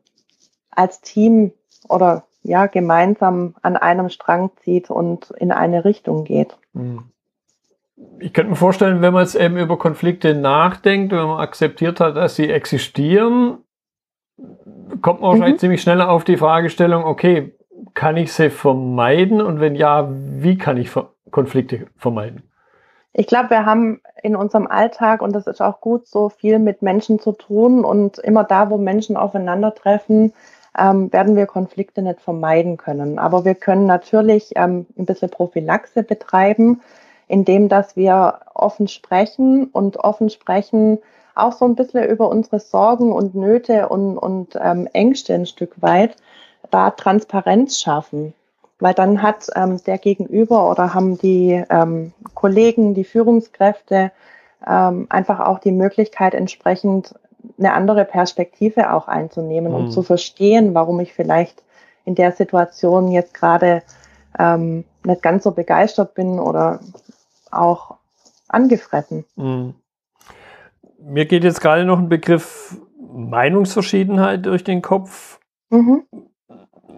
als 0.70 1.00
Team 1.00 1.52
oder 1.88 2.24
ja 2.44 2.66
gemeinsam 2.66 3.54
an 3.62 3.76
einem 3.76 4.08
Strang 4.08 4.50
zieht 4.62 4.90
und 4.90 5.30
in 5.32 5.50
eine 5.50 5.84
Richtung 5.84 6.24
geht. 6.24 6.56
Mhm. 6.72 7.04
Ich 8.18 8.32
könnte 8.32 8.50
mir 8.50 8.56
vorstellen, 8.56 9.02
wenn 9.02 9.12
man 9.12 9.22
jetzt 9.22 9.34
eben 9.34 9.56
über 9.56 9.78
Konflikte 9.78 10.34
nachdenkt, 10.34 11.12
wenn 11.12 11.26
man 11.26 11.40
akzeptiert 11.40 12.00
hat, 12.00 12.16
dass 12.16 12.36
sie 12.36 12.50
existieren, 12.50 13.58
kommt 15.00 15.20
man 15.20 15.30
wahrscheinlich 15.30 15.54
mhm. 15.54 15.60
ziemlich 15.60 15.82
schnell 15.82 16.00
auf 16.00 16.24
die 16.24 16.36
Fragestellung, 16.36 17.04
okay, 17.04 17.54
kann 17.94 18.16
ich 18.16 18.32
sie 18.32 18.50
vermeiden 18.50 19.40
und 19.40 19.60
wenn 19.60 19.74
ja, 19.74 20.08
wie 20.10 20.58
kann 20.58 20.76
ich 20.76 20.90
Konflikte 21.30 21.86
vermeiden? 21.96 22.42
Ich 23.12 23.28
glaube, 23.28 23.50
wir 23.50 23.64
haben 23.64 24.00
in 24.22 24.34
unserem 24.34 24.66
Alltag, 24.66 25.22
und 25.22 25.32
das 25.34 25.46
ist 25.46 25.60
auch 25.60 25.80
gut, 25.80 26.08
so 26.08 26.30
viel 26.30 26.58
mit 26.58 26.82
Menschen 26.82 27.20
zu 27.20 27.30
tun 27.30 27.84
und 27.84 28.18
immer 28.18 28.42
da, 28.42 28.70
wo 28.70 28.76
Menschen 28.76 29.16
aufeinandertreffen, 29.16 30.32
ähm, 30.78 31.12
werden 31.12 31.36
wir 31.36 31.46
Konflikte 31.46 32.02
nicht 32.02 32.20
vermeiden 32.20 32.76
können. 32.76 33.18
Aber 33.18 33.44
wir 33.44 33.54
können 33.54 33.86
natürlich 33.86 34.52
ähm, 34.56 34.86
ein 34.98 35.06
bisschen 35.06 35.30
Prophylaxe 35.30 36.02
betreiben, 36.02 36.80
indem 37.28 37.68
dass 37.68 37.96
wir 37.96 38.40
offen 38.54 38.88
sprechen 38.88 39.66
und 39.66 39.96
offen 39.96 40.30
sprechen 40.30 40.98
auch 41.34 41.52
so 41.52 41.64
ein 41.64 41.74
bisschen 41.74 42.04
über 42.04 42.28
unsere 42.28 42.60
Sorgen 42.60 43.12
und 43.12 43.34
Nöte 43.34 43.88
und, 43.88 44.18
und 44.18 44.56
ähm, 44.60 44.88
Ängste 44.92 45.34
ein 45.34 45.46
Stück 45.46 45.80
weit, 45.82 46.16
da 46.70 46.90
Transparenz 46.90 47.80
schaffen. 47.80 48.34
Weil 48.78 48.94
dann 48.94 49.22
hat 49.22 49.48
ähm, 49.54 49.82
der 49.84 49.98
Gegenüber 49.98 50.70
oder 50.70 50.94
haben 50.94 51.18
die 51.18 51.62
ähm, 51.70 52.12
Kollegen, 52.34 52.94
die 52.94 53.04
Führungskräfte 53.04 54.10
ähm, 54.66 55.06
einfach 55.10 55.40
auch 55.40 55.58
die 55.58 55.72
Möglichkeit, 55.72 56.34
entsprechend 56.34 57.14
eine 57.58 57.72
andere 57.72 58.04
Perspektive 58.04 58.92
auch 58.92 59.08
einzunehmen 59.08 59.72
mhm. 59.72 59.78
und 59.78 59.90
zu 59.90 60.02
verstehen, 60.02 60.74
warum 60.74 61.00
ich 61.00 61.12
vielleicht 61.12 61.62
in 62.04 62.14
der 62.14 62.32
Situation 62.32 63.10
jetzt 63.10 63.34
gerade 63.34 63.82
ähm, 64.38 64.84
nicht 65.04 65.22
ganz 65.22 65.44
so 65.44 65.52
begeistert 65.52 66.14
bin 66.14 66.38
oder 66.38 66.80
auch 67.50 67.96
angefressen. 68.48 69.24
Mhm. 69.36 69.74
Mir 70.98 71.26
geht 71.26 71.44
jetzt 71.44 71.60
gerade 71.60 71.84
noch 71.84 71.98
ein 71.98 72.08
Begriff 72.08 72.78
Meinungsverschiedenheit 73.12 74.46
durch 74.46 74.64
den 74.64 74.82
Kopf. 74.82 75.38
Mhm. 75.70 76.04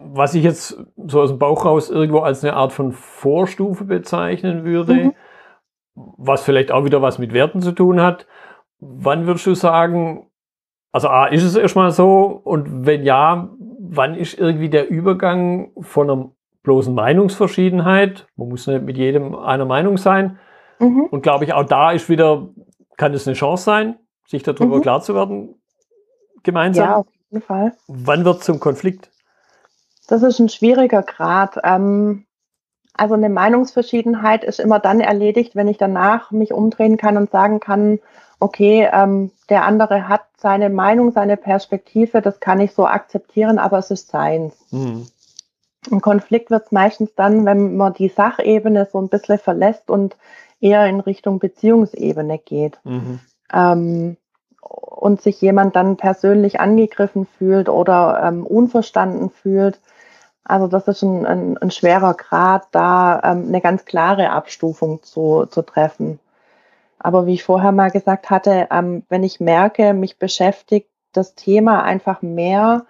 Was 0.08 0.34
ich 0.34 0.44
jetzt 0.44 0.78
so 1.06 1.20
aus 1.20 1.30
dem 1.30 1.38
Bauch 1.38 1.64
raus 1.64 1.90
irgendwo 1.90 2.20
als 2.20 2.42
eine 2.44 2.54
Art 2.54 2.72
von 2.72 2.92
Vorstufe 2.92 3.84
bezeichnen 3.84 4.64
würde, 4.64 4.94
mhm. 4.94 5.12
was 5.94 6.42
vielleicht 6.42 6.72
auch 6.72 6.84
wieder 6.84 7.02
was 7.02 7.18
mit 7.18 7.32
Werten 7.32 7.60
zu 7.60 7.72
tun 7.72 8.00
hat. 8.00 8.26
Wann 8.78 9.26
würdest 9.26 9.46
du 9.46 9.54
sagen, 9.54 10.25
also 10.96 11.08
A, 11.08 11.26
ist 11.26 11.44
es 11.44 11.56
erstmal 11.56 11.90
so? 11.90 12.40
Und 12.42 12.86
wenn 12.86 13.04
ja, 13.04 13.48
wann 13.80 14.14
ist 14.14 14.38
irgendwie 14.38 14.68
der 14.68 14.88
Übergang 14.88 15.70
von 15.80 16.10
einer 16.10 16.30
bloßen 16.62 16.94
Meinungsverschiedenheit, 16.94 18.26
man 18.36 18.48
muss 18.48 18.66
nicht 18.66 18.82
mit 18.82 18.96
jedem 18.96 19.34
einer 19.34 19.64
Meinung 19.64 19.96
sein, 19.96 20.38
Mhm. 20.78 21.06
Und 21.10 21.22
glaube 21.22 21.44
ich, 21.44 21.52
auch 21.52 21.64
da 21.64 21.92
ist 21.92 22.08
wieder, 22.08 22.48
kann 22.96 23.14
es 23.14 23.26
eine 23.26 23.34
Chance 23.34 23.64
sein, 23.64 23.98
sich 24.26 24.42
darüber 24.42 24.76
mhm. 24.76 24.82
klar 24.82 25.00
zu 25.00 25.14
werden, 25.14 25.60
gemeinsam. 26.42 26.88
Ja, 26.88 26.96
auf 26.96 27.06
jeden 27.30 27.42
Fall. 27.42 27.72
Wann 27.88 28.24
wird 28.24 28.38
es 28.38 28.44
zum 28.44 28.60
Konflikt? 28.60 29.10
Das 30.08 30.22
ist 30.22 30.38
ein 30.38 30.48
schwieriger 30.48 31.02
Grad. 31.02 31.58
Ähm, 31.64 32.26
also 32.94 33.14
eine 33.14 33.28
Meinungsverschiedenheit 33.28 34.44
ist 34.44 34.60
immer 34.60 34.78
dann 34.78 35.00
erledigt, 35.00 35.56
wenn 35.56 35.68
ich 35.68 35.78
danach 35.78 36.30
mich 36.30 36.52
umdrehen 36.52 36.96
kann 36.96 37.16
und 37.16 37.30
sagen 37.30 37.60
kann, 37.60 37.98
okay, 38.40 38.88
ähm, 38.92 39.30
der 39.48 39.64
andere 39.64 40.08
hat 40.08 40.22
seine 40.36 40.70
Meinung, 40.70 41.12
seine 41.12 41.36
Perspektive, 41.36 42.22
das 42.22 42.40
kann 42.40 42.60
ich 42.60 42.72
so 42.72 42.86
akzeptieren, 42.86 43.58
aber 43.58 43.78
es 43.78 43.90
ist 43.90 44.08
seins. 44.08 44.54
Mhm. 44.70 45.06
Ein 45.90 46.00
Konflikt 46.00 46.50
wird 46.50 46.66
es 46.66 46.72
meistens 46.72 47.14
dann, 47.14 47.46
wenn 47.46 47.76
man 47.76 47.94
die 47.94 48.08
Sachebene 48.08 48.88
so 48.90 49.00
ein 49.00 49.08
bisschen 49.08 49.38
verlässt 49.38 49.88
und 49.88 50.16
eher 50.60 50.86
in 50.86 51.00
Richtung 51.00 51.38
Beziehungsebene 51.38 52.38
geht. 52.38 52.78
Mhm. 52.84 53.20
Ähm, 53.52 54.16
und 54.60 55.20
sich 55.22 55.40
jemand 55.40 55.76
dann 55.76 55.96
persönlich 55.96 56.58
angegriffen 56.58 57.26
fühlt 57.38 57.68
oder 57.68 58.20
ähm, 58.24 58.44
unverstanden 58.44 59.30
fühlt. 59.30 59.80
Also 60.42 60.66
das 60.66 60.88
ist 60.88 61.02
ein, 61.02 61.26
ein, 61.26 61.58
ein 61.58 61.70
schwerer 61.70 62.14
Grad, 62.14 62.66
da 62.72 63.20
ähm, 63.22 63.44
eine 63.48 63.60
ganz 63.60 63.84
klare 63.84 64.30
Abstufung 64.30 65.02
zu, 65.02 65.46
zu 65.46 65.62
treffen. 65.62 66.18
Aber 66.98 67.26
wie 67.26 67.34
ich 67.34 67.44
vorher 67.44 67.72
mal 67.72 67.90
gesagt 67.90 68.30
hatte, 68.30 68.68
ähm, 68.70 69.02
wenn 69.08 69.22
ich 69.22 69.40
merke, 69.40 69.92
mich 69.92 70.18
beschäftigt 70.18 70.88
das 71.12 71.34
Thema 71.34 71.82
einfach 71.82 72.22
mehr 72.22 72.86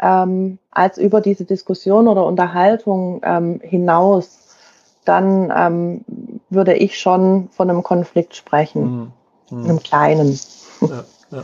ähm, 0.00 0.58
als 0.70 0.98
über 0.98 1.20
diese 1.20 1.44
Diskussion 1.44 2.08
oder 2.08 2.24
Unterhaltung 2.24 3.20
ähm, 3.24 3.60
hinaus, 3.62 4.56
dann 5.04 5.52
ähm, 5.54 6.04
würde 6.50 6.74
ich 6.74 6.98
schon 6.98 7.48
von 7.50 7.70
einem 7.70 7.82
Konflikt 7.82 8.34
sprechen, 8.34 9.12
mhm. 9.50 9.58
Mhm. 9.58 9.64
einem 9.64 9.78
kleinen. 9.80 10.38
Ja, 10.80 11.04
ja. 11.30 11.42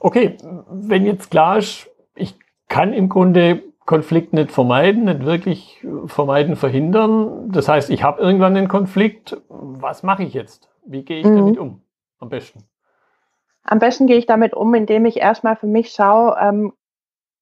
Okay, 0.00 0.36
wenn 0.70 1.06
jetzt 1.06 1.30
klar 1.30 1.58
ist, 1.58 1.88
ich 2.14 2.34
kann 2.68 2.92
im 2.92 3.08
Grunde 3.08 3.62
Konflikt 3.86 4.32
nicht 4.32 4.52
vermeiden, 4.52 5.04
nicht 5.04 5.24
wirklich 5.24 5.86
vermeiden, 6.06 6.56
verhindern. 6.56 7.50
Das 7.50 7.68
heißt, 7.68 7.90
ich 7.90 8.02
habe 8.02 8.22
irgendwann 8.22 8.56
einen 8.56 8.68
Konflikt. 8.68 9.36
Was 9.48 10.02
mache 10.02 10.22
ich 10.22 10.34
jetzt? 10.34 10.68
Wie 10.84 11.04
gehe 11.04 11.20
ich 11.20 11.26
mhm. 11.26 11.36
damit 11.36 11.58
um? 11.58 11.82
Am 12.18 12.28
besten. 12.28 12.64
Am 13.64 13.78
besten 13.78 14.06
gehe 14.06 14.16
ich 14.16 14.26
damit 14.26 14.54
um, 14.54 14.74
indem 14.74 15.06
ich 15.06 15.18
erstmal 15.18 15.56
für 15.56 15.66
mich 15.66 15.90
schaue, 15.90 16.36
ähm, 16.40 16.72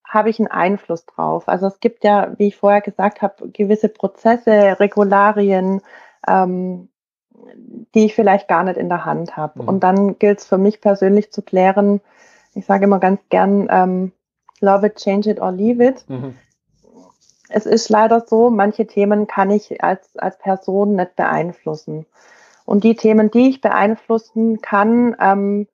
habe 0.06 0.28
ich 0.28 0.38
einen 0.38 0.48
Einfluss 0.48 1.06
drauf. 1.06 1.48
Also 1.48 1.66
es 1.66 1.80
gibt 1.80 2.04
ja, 2.04 2.32
wie 2.36 2.48
ich 2.48 2.56
vorher 2.56 2.80
gesagt 2.80 3.22
habe, 3.22 3.48
gewisse 3.50 3.88
Prozesse, 3.88 4.80
Regularien, 4.80 5.82
ähm, 6.26 6.88
die 7.94 8.06
ich 8.06 8.14
vielleicht 8.14 8.48
gar 8.48 8.64
nicht 8.64 8.76
in 8.76 8.88
der 8.88 9.04
Hand 9.04 9.36
habe. 9.36 9.62
Mhm. 9.62 9.68
Und 9.68 9.80
dann 9.80 10.18
gilt 10.18 10.40
es 10.40 10.46
für 10.46 10.58
mich 10.58 10.80
persönlich 10.80 11.32
zu 11.32 11.42
klären, 11.42 12.00
ich 12.54 12.66
sage 12.66 12.84
immer 12.84 12.98
ganz 12.98 13.20
gern, 13.28 13.68
ähm, 13.70 14.12
love 14.60 14.86
it, 14.86 14.96
change 14.96 15.28
it 15.28 15.40
or 15.40 15.52
leave 15.52 15.80
it. 15.80 16.04
Mhm. 16.08 16.36
Es 17.48 17.66
ist 17.66 17.88
leider 17.88 18.24
so, 18.26 18.48
manche 18.50 18.86
Themen 18.86 19.26
kann 19.26 19.50
ich 19.50 19.82
als, 19.82 20.16
als 20.16 20.38
Person 20.38 20.94
nicht 20.94 21.16
beeinflussen. 21.16 22.06
Und 22.64 22.84
die 22.84 22.94
Themen, 22.94 23.30
die 23.30 23.48
ich 23.48 23.60
beeinflussen 23.60 24.60
kann, 24.60 25.16
ähm, 25.20 25.66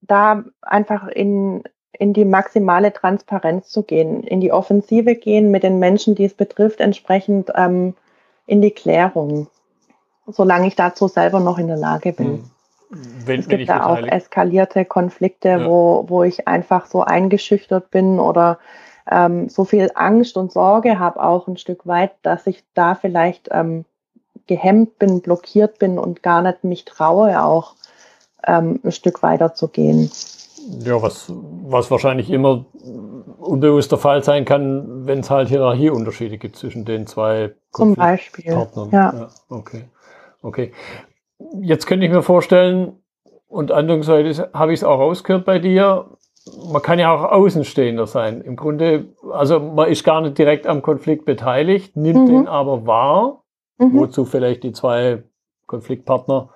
da 0.00 0.44
einfach 0.60 1.06
in, 1.06 1.62
in 1.92 2.12
die 2.12 2.24
maximale 2.24 2.92
Transparenz 2.92 3.68
zu 3.68 3.84
gehen, 3.84 4.24
in 4.24 4.40
die 4.40 4.50
Offensive 4.50 5.14
gehen, 5.14 5.52
mit 5.52 5.62
den 5.62 5.78
Menschen, 5.78 6.16
die 6.16 6.24
es 6.24 6.34
betrifft, 6.34 6.80
entsprechend 6.80 7.52
ähm, 7.54 7.94
in 8.46 8.60
die 8.60 8.72
Klärung, 8.72 9.46
solange 10.26 10.66
ich 10.66 10.74
dazu 10.74 11.06
selber 11.06 11.38
noch 11.38 11.58
in 11.58 11.68
der 11.68 11.76
Lage 11.76 12.12
bin. 12.12 12.26
Hm. 12.26 12.50
Wenn, 13.24 13.40
es 13.40 13.48
gibt 13.48 13.68
da 13.68 13.86
auch 13.86 14.02
eskalierte 14.02 14.84
Konflikte, 14.84 15.48
ja. 15.48 15.66
wo, 15.66 16.04
wo 16.08 16.24
ich 16.24 16.46
einfach 16.46 16.86
so 16.86 17.02
eingeschüchtert 17.02 17.90
bin 17.90 18.20
oder 18.20 18.58
ähm, 19.10 19.48
so 19.48 19.64
viel 19.64 19.90
Angst 19.94 20.36
und 20.36 20.52
Sorge 20.52 20.98
habe, 20.98 21.22
auch 21.22 21.48
ein 21.48 21.56
Stück 21.56 21.86
weit, 21.86 22.12
dass 22.22 22.46
ich 22.46 22.62
da 22.74 22.94
vielleicht 22.94 23.48
ähm, 23.50 23.84
gehemmt 24.46 24.98
bin, 24.98 25.22
blockiert 25.22 25.78
bin 25.78 25.98
und 25.98 26.22
gar 26.22 26.42
nicht 26.42 26.64
mich 26.64 26.84
traue, 26.84 27.42
auch 27.42 27.74
ähm, 28.46 28.80
ein 28.84 28.92
Stück 28.92 29.22
weiter 29.22 29.54
zu 29.54 29.68
gehen. 29.68 30.10
Ja, 30.84 31.00
was, 31.00 31.32
was 31.64 31.90
wahrscheinlich 31.90 32.30
immer 32.30 32.66
unbewusst 33.38 33.90
der 33.90 33.98
Fall 33.98 34.22
sein 34.22 34.44
kann, 34.44 35.06
wenn 35.06 35.20
es 35.20 35.30
halt 35.30 35.48
Hierarchieunterschiede 35.48 36.38
gibt 36.38 36.56
zwischen 36.56 36.84
den 36.84 37.06
zwei 37.06 37.52
Zum 37.72 37.94
Beispiel. 37.94 38.52
Partnern. 38.52 38.90
Ja. 38.92 39.12
ja. 39.14 39.28
Okay. 39.48 39.84
Okay. 40.42 40.72
Jetzt 41.60 41.86
könnte 41.86 42.06
ich 42.06 42.12
mir 42.12 42.22
vorstellen, 42.22 43.02
und 43.48 43.70
andererseits 43.70 44.42
habe 44.54 44.72
ich 44.72 44.80
es 44.80 44.84
auch 44.84 44.98
rausgehört 44.98 45.44
bei 45.44 45.58
dir, 45.58 46.06
man 46.72 46.82
kann 46.82 46.98
ja 46.98 47.14
auch 47.14 47.30
Außenstehender 47.30 48.06
sein. 48.06 48.40
Im 48.40 48.56
Grunde, 48.56 49.14
also 49.30 49.60
man 49.60 49.88
ist 49.88 50.04
gar 50.04 50.20
nicht 50.20 50.38
direkt 50.38 50.66
am 50.66 50.82
Konflikt 50.82 51.24
beteiligt, 51.24 51.96
nimmt 51.96 52.28
mhm. 52.28 52.32
den 52.32 52.48
aber 52.48 52.86
wahr, 52.86 53.44
mhm. 53.78 53.94
wozu 53.94 54.24
vielleicht 54.24 54.62
die 54.64 54.72
zwei 54.72 55.22
Konfliktpartner 55.66 56.50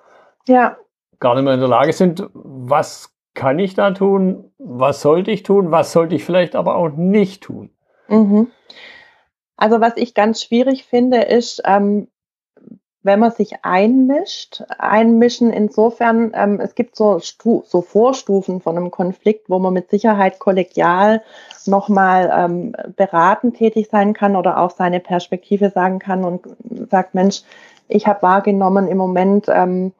ja. 0.47 0.77
gar 1.19 1.35
nicht 1.35 1.43
mehr 1.43 1.53
in 1.53 1.59
der 1.59 1.69
Lage 1.69 1.93
sind. 1.93 2.27
Was 2.33 3.15
kann 3.33 3.59
ich 3.59 3.75
da 3.75 3.91
tun? 3.91 4.51
Was 4.57 5.01
sollte 5.01 5.31
ich 5.31 5.43
tun? 5.43 5.71
Was 5.71 5.91
sollte 5.91 6.15
ich 6.15 6.25
vielleicht 6.25 6.55
aber 6.55 6.75
auch 6.75 6.89
nicht 6.89 7.43
tun? 7.43 7.69
Mhm. 8.07 8.47
Also 9.55 9.81
was 9.81 9.93
ich 9.95 10.13
ganz 10.13 10.43
schwierig 10.43 10.85
finde, 10.85 11.21
ist, 11.21 11.61
ähm, 11.65 12.07
wenn 13.03 13.19
man 13.19 13.31
sich 13.31 13.63
einmischt. 13.63 14.63
Einmischen 14.77 15.51
insofern, 15.51 16.31
ähm, 16.35 16.59
es 16.59 16.75
gibt 16.75 16.95
so, 16.95 17.19
Stu 17.19 17.63
so 17.65 17.81
Vorstufen 17.81 18.61
von 18.61 18.77
einem 18.77 18.91
Konflikt, 18.91 19.49
wo 19.49 19.59
man 19.59 19.73
mit 19.73 19.89
Sicherheit 19.89 20.39
kollegial 20.39 21.21
nochmal 21.65 22.31
ähm, 22.33 22.75
beratend 22.95 23.57
tätig 23.57 23.89
sein 23.91 24.13
kann 24.13 24.35
oder 24.35 24.57
auch 24.57 24.71
seine 24.71 24.99
Perspektive 24.99 25.69
sagen 25.69 25.99
kann 25.99 26.23
und 26.23 26.47
sagt, 26.89 27.15
Mensch, 27.15 27.43
ich 27.87 28.07
habe 28.07 28.21
wahrgenommen, 28.21 28.87
im 28.87 28.97
Moment 28.97 29.45
ähm, 29.47 29.93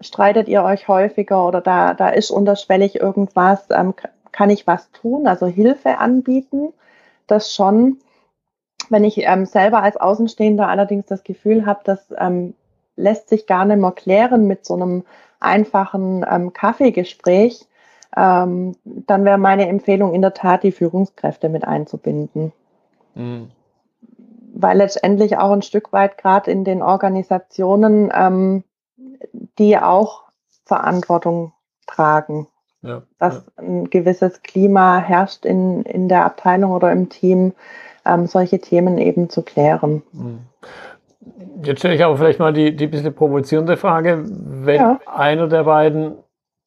streitet 0.00 0.48
ihr 0.48 0.62
euch 0.62 0.88
häufiger 0.88 1.46
oder 1.46 1.60
da, 1.60 1.94
da 1.94 2.08
ist 2.08 2.30
unterschwellig 2.30 3.00
irgendwas, 3.00 3.66
ähm, 3.70 3.94
kann 4.32 4.50
ich 4.50 4.66
was 4.66 4.90
tun, 4.90 5.26
also 5.26 5.46
Hilfe 5.46 5.98
anbieten, 5.98 6.72
das 7.26 7.54
schon. 7.54 7.98
Wenn 8.90 9.04
ich 9.04 9.18
ähm, 9.18 9.46
selber 9.46 9.82
als 9.82 9.96
Außenstehender 9.96 10.68
allerdings 10.68 11.06
das 11.06 11.24
Gefühl 11.24 11.66
habe, 11.66 11.80
das 11.84 12.00
ähm, 12.18 12.54
lässt 12.96 13.28
sich 13.28 13.46
gar 13.46 13.64
nicht 13.64 13.80
mehr 13.80 13.92
klären 13.92 14.46
mit 14.46 14.64
so 14.64 14.74
einem 14.74 15.04
einfachen 15.40 16.24
ähm, 16.28 16.52
Kaffeegespräch, 16.52 17.66
ähm, 18.16 18.76
dann 18.84 19.24
wäre 19.24 19.38
meine 19.38 19.68
Empfehlung 19.68 20.14
in 20.14 20.22
der 20.22 20.34
Tat, 20.34 20.62
die 20.62 20.72
Führungskräfte 20.72 21.48
mit 21.48 21.64
einzubinden. 21.64 22.52
Mhm. 23.14 23.50
Weil 24.54 24.78
letztendlich 24.78 25.36
auch 25.36 25.50
ein 25.50 25.62
Stück 25.62 25.92
weit 25.92 26.16
gerade 26.18 26.50
in 26.50 26.64
den 26.64 26.82
Organisationen, 26.82 28.12
ähm, 28.14 28.64
die 29.58 29.76
auch 29.78 30.22
Verantwortung 30.64 31.52
tragen, 31.86 32.46
ja, 32.82 33.02
dass 33.18 33.34
ja. 33.34 33.64
ein 33.64 33.90
gewisses 33.90 34.42
Klima 34.42 34.98
herrscht 34.98 35.44
in, 35.44 35.82
in 35.82 36.08
der 36.08 36.24
Abteilung 36.24 36.72
oder 36.72 36.92
im 36.92 37.08
Team, 37.08 37.52
ähm, 38.04 38.26
solche 38.26 38.58
Themen 38.58 38.98
eben 38.98 39.30
zu 39.30 39.42
klären. 39.42 40.02
Mhm. 40.12 40.40
Jetzt 41.62 41.78
stelle 41.78 41.94
ich 41.94 42.04
aber 42.04 42.16
vielleicht 42.16 42.38
mal 42.38 42.52
die, 42.52 42.76
die 42.76 42.86
bisschen 42.86 43.14
provozierende 43.14 43.76
Frage, 43.76 44.24
wenn 44.24 44.76
ja. 44.76 45.00
einer 45.06 45.48
der 45.48 45.64
beiden 45.64 46.16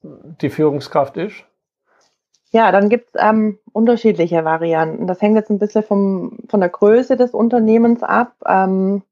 die 0.02 0.50
Führungskraft 0.50 1.18
ist? 1.18 1.36
Ja, 2.52 2.72
dann 2.72 2.90
gibt 2.90 3.10
es 3.14 3.22
ähm, 3.22 3.60
unterschiedliche 3.74 4.46
Varianten. 4.46 5.06
Das 5.06 5.22
hängt 5.22 5.36
jetzt 5.36 5.50
ein 5.50 5.60
bisschen 5.60 5.84
vom, 5.84 6.40
von 6.48 6.60
der 6.60 6.70
Größe 6.70 7.18
des 7.18 7.32
Unternehmens 7.32 8.04
ab. 8.04 8.34
Ähm, 8.48 9.04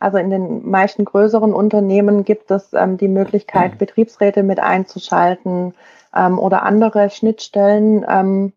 also 0.00 0.18
in 0.18 0.30
den 0.30 0.68
meisten 0.68 1.04
größeren 1.04 1.54
Unternehmen 1.54 2.24
gibt 2.24 2.50
es 2.50 2.72
ähm, 2.72 2.96
die 2.96 3.08
Möglichkeit, 3.08 3.74
mhm. 3.74 3.78
Betriebsräte 3.78 4.42
mit 4.42 4.58
einzuschalten 4.58 5.74
ähm, 6.14 6.38
oder 6.38 6.64
andere 6.64 7.08
Schnittstellen 7.10 8.04
ähm, 8.08 8.52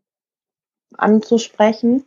anzusprechen. 0.97 2.05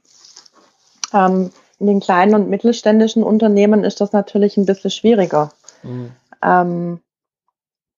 Ähm, 1.13 1.51
in 1.79 1.87
den 1.87 2.01
kleinen 2.01 2.35
und 2.35 2.51
mittelständischen 2.51 3.23
Unternehmen 3.23 3.85
ist 3.85 4.01
das 4.01 4.13
natürlich 4.13 4.57
ein 4.57 4.67
bisschen 4.67 4.91
schwieriger. 4.91 5.51
Mhm. 5.83 6.11
Ähm, 6.43 7.01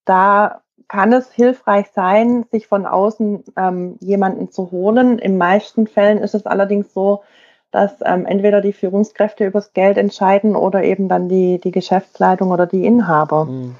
da 0.05 0.61
kann 0.87 1.13
es 1.13 1.31
hilfreich 1.31 1.87
sein, 1.95 2.45
sich 2.51 2.67
von 2.67 2.85
außen 2.85 3.43
ähm, 3.57 3.95
jemanden 4.01 4.51
zu 4.51 4.71
holen. 4.71 5.19
In 5.19 5.37
meisten 5.37 5.87
Fällen 5.87 6.17
ist 6.17 6.35
es 6.35 6.45
allerdings 6.45 6.93
so, 6.93 7.23
dass 7.71 7.93
ähm, 8.03 8.25
entweder 8.25 8.61
die 8.61 8.73
Führungskräfte 8.73 9.45
übers 9.45 9.73
Geld 9.73 9.97
entscheiden 9.97 10.55
oder 10.55 10.83
eben 10.83 11.07
dann 11.07 11.29
die, 11.29 11.59
die 11.59 11.71
Geschäftsleitung 11.71 12.51
oder 12.51 12.67
die 12.67 12.85
Inhaber. 12.85 13.45
Mhm. 13.45 13.75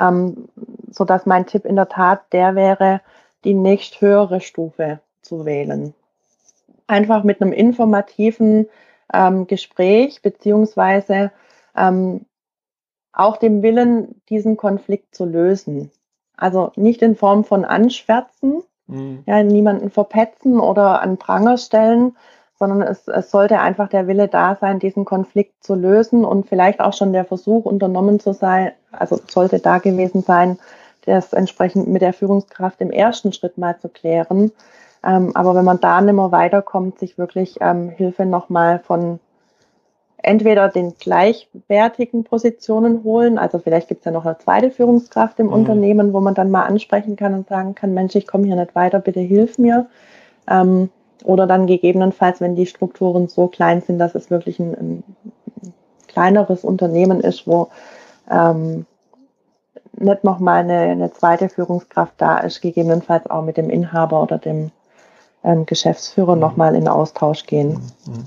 Ähm, 0.00 0.48
so 0.90 1.04
dass 1.04 1.26
mein 1.26 1.46
Tipp 1.46 1.64
in 1.64 1.76
der 1.76 1.88
Tat 1.88 2.22
der 2.32 2.54
wäre, 2.54 3.00
die 3.44 3.54
nächsthöhere 3.54 4.40
Stufe 4.40 4.98
zu 5.22 5.44
wählen. 5.44 5.94
Einfach 6.88 7.22
mit 7.22 7.40
einem 7.40 7.52
informativen 7.52 8.66
ähm, 9.12 9.46
Gespräch 9.46 10.20
beziehungsweise 10.22 11.30
ähm, 11.76 12.26
auch 13.12 13.36
dem 13.36 13.62
Willen, 13.62 14.20
diesen 14.28 14.56
Konflikt 14.56 15.14
zu 15.14 15.24
lösen. 15.24 15.90
Also 16.36 16.72
nicht 16.76 17.02
in 17.02 17.16
Form 17.16 17.44
von 17.44 17.64
Anschwärzen, 17.64 18.62
mhm. 18.86 19.22
ja, 19.26 19.42
niemanden 19.42 19.90
verpetzen 19.90 20.60
oder 20.60 21.00
an 21.00 21.18
Pranger 21.18 21.58
stellen, 21.58 22.16
sondern 22.58 22.82
es, 22.82 23.06
es 23.06 23.30
sollte 23.30 23.60
einfach 23.60 23.88
der 23.88 24.06
Wille 24.08 24.28
da 24.28 24.56
sein, 24.56 24.78
diesen 24.78 25.04
Konflikt 25.04 25.62
zu 25.62 25.74
lösen 25.74 26.24
und 26.24 26.48
vielleicht 26.48 26.80
auch 26.80 26.92
schon 26.92 27.12
der 27.12 27.24
Versuch 27.24 27.64
unternommen 27.64 28.18
zu 28.18 28.32
sein, 28.32 28.72
also 28.90 29.20
sollte 29.28 29.60
da 29.60 29.78
gewesen 29.78 30.22
sein, 30.22 30.58
das 31.04 31.32
entsprechend 31.32 31.88
mit 31.88 32.02
der 32.02 32.12
Führungskraft 32.12 32.80
im 32.80 32.90
ersten 32.90 33.32
Schritt 33.32 33.58
mal 33.58 33.78
zu 33.78 33.88
klären. 33.88 34.52
Ähm, 35.04 35.34
aber 35.34 35.54
wenn 35.54 35.64
man 35.64 35.80
da 35.80 36.00
nicht 36.00 36.14
mehr 36.14 36.32
weiterkommt, 36.32 36.98
sich 36.98 37.18
wirklich 37.18 37.58
ähm, 37.60 37.90
Hilfe 37.90 38.26
nochmal 38.26 38.80
von 38.80 39.20
entweder 40.20 40.68
den 40.68 40.94
gleichwertigen 40.98 42.24
Positionen 42.24 43.04
holen, 43.04 43.38
also 43.38 43.58
vielleicht 43.58 43.88
gibt 43.88 44.00
es 44.00 44.04
ja 44.04 44.10
noch 44.10 44.26
eine 44.26 44.38
zweite 44.38 44.70
Führungskraft 44.70 45.38
im 45.38 45.46
mhm. 45.46 45.52
Unternehmen, 45.52 46.12
wo 46.12 46.20
man 46.20 46.34
dann 46.34 46.50
mal 46.50 46.64
ansprechen 46.64 47.16
kann 47.16 47.34
und 47.34 47.48
sagen 47.48 47.74
kann, 47.74 47.94
Mensch, 47.94 48.14
ich 48.16 48.26
komme 48.26 48.46
hier 48.46 48.56
nicht 48.56 48.74
weiter, 48.74 48.98
bitte 48.98 49.20
hilf 49.20 49.58
mir. 49.58 49.86
Ähm, 50.48 50.90
oder 51.24 51.46
dann 51.46 51.66
gegebenenfalls, 51.66 52.40
wenn 52.40 52.56
die 52.56 52.66
Strukturen 52.66 53.28
so 53.28 53.48
klein 53.48 53.82
sind, 53.82 53.98
dass 53.98 54.14
es 54.14 54.30
wirklich 54.30 54.58
ein, 54.58 54.74
ein 54.74 55.04
kleineres 56.06 56.64
Unternehmen 56.64 57.20
ist, 57.20 57.46
wo 57.46 57.68
ähm, 58.30 58.86
nicht 59.98 60.24
nochmal 60.24 60.60
eine, 60.60 60.78
eine 60.78 61.12
zweite 61.12 61.48
Führungskraft 61.48 62.14
da 62.18 62.38
ist, 62.38 62.60
gegebenenfalls 62.60 63.28
auch 63.28 63.42
mit 63.42 63.56
dem 63.56 63.70
Inhaber 63.70 64.22
oder 64.22 64.38
dem 64.38 64.70
ähm, 65.44 65.66
Geschäftsführer 65.66 66.34
mhm. 66.34 66.40
nochmal 66.40 66.74
in 66.74 66.88
Austausch 66.88 67.46
gehen. 67.46 67.80
Mhm. 68.06 68.26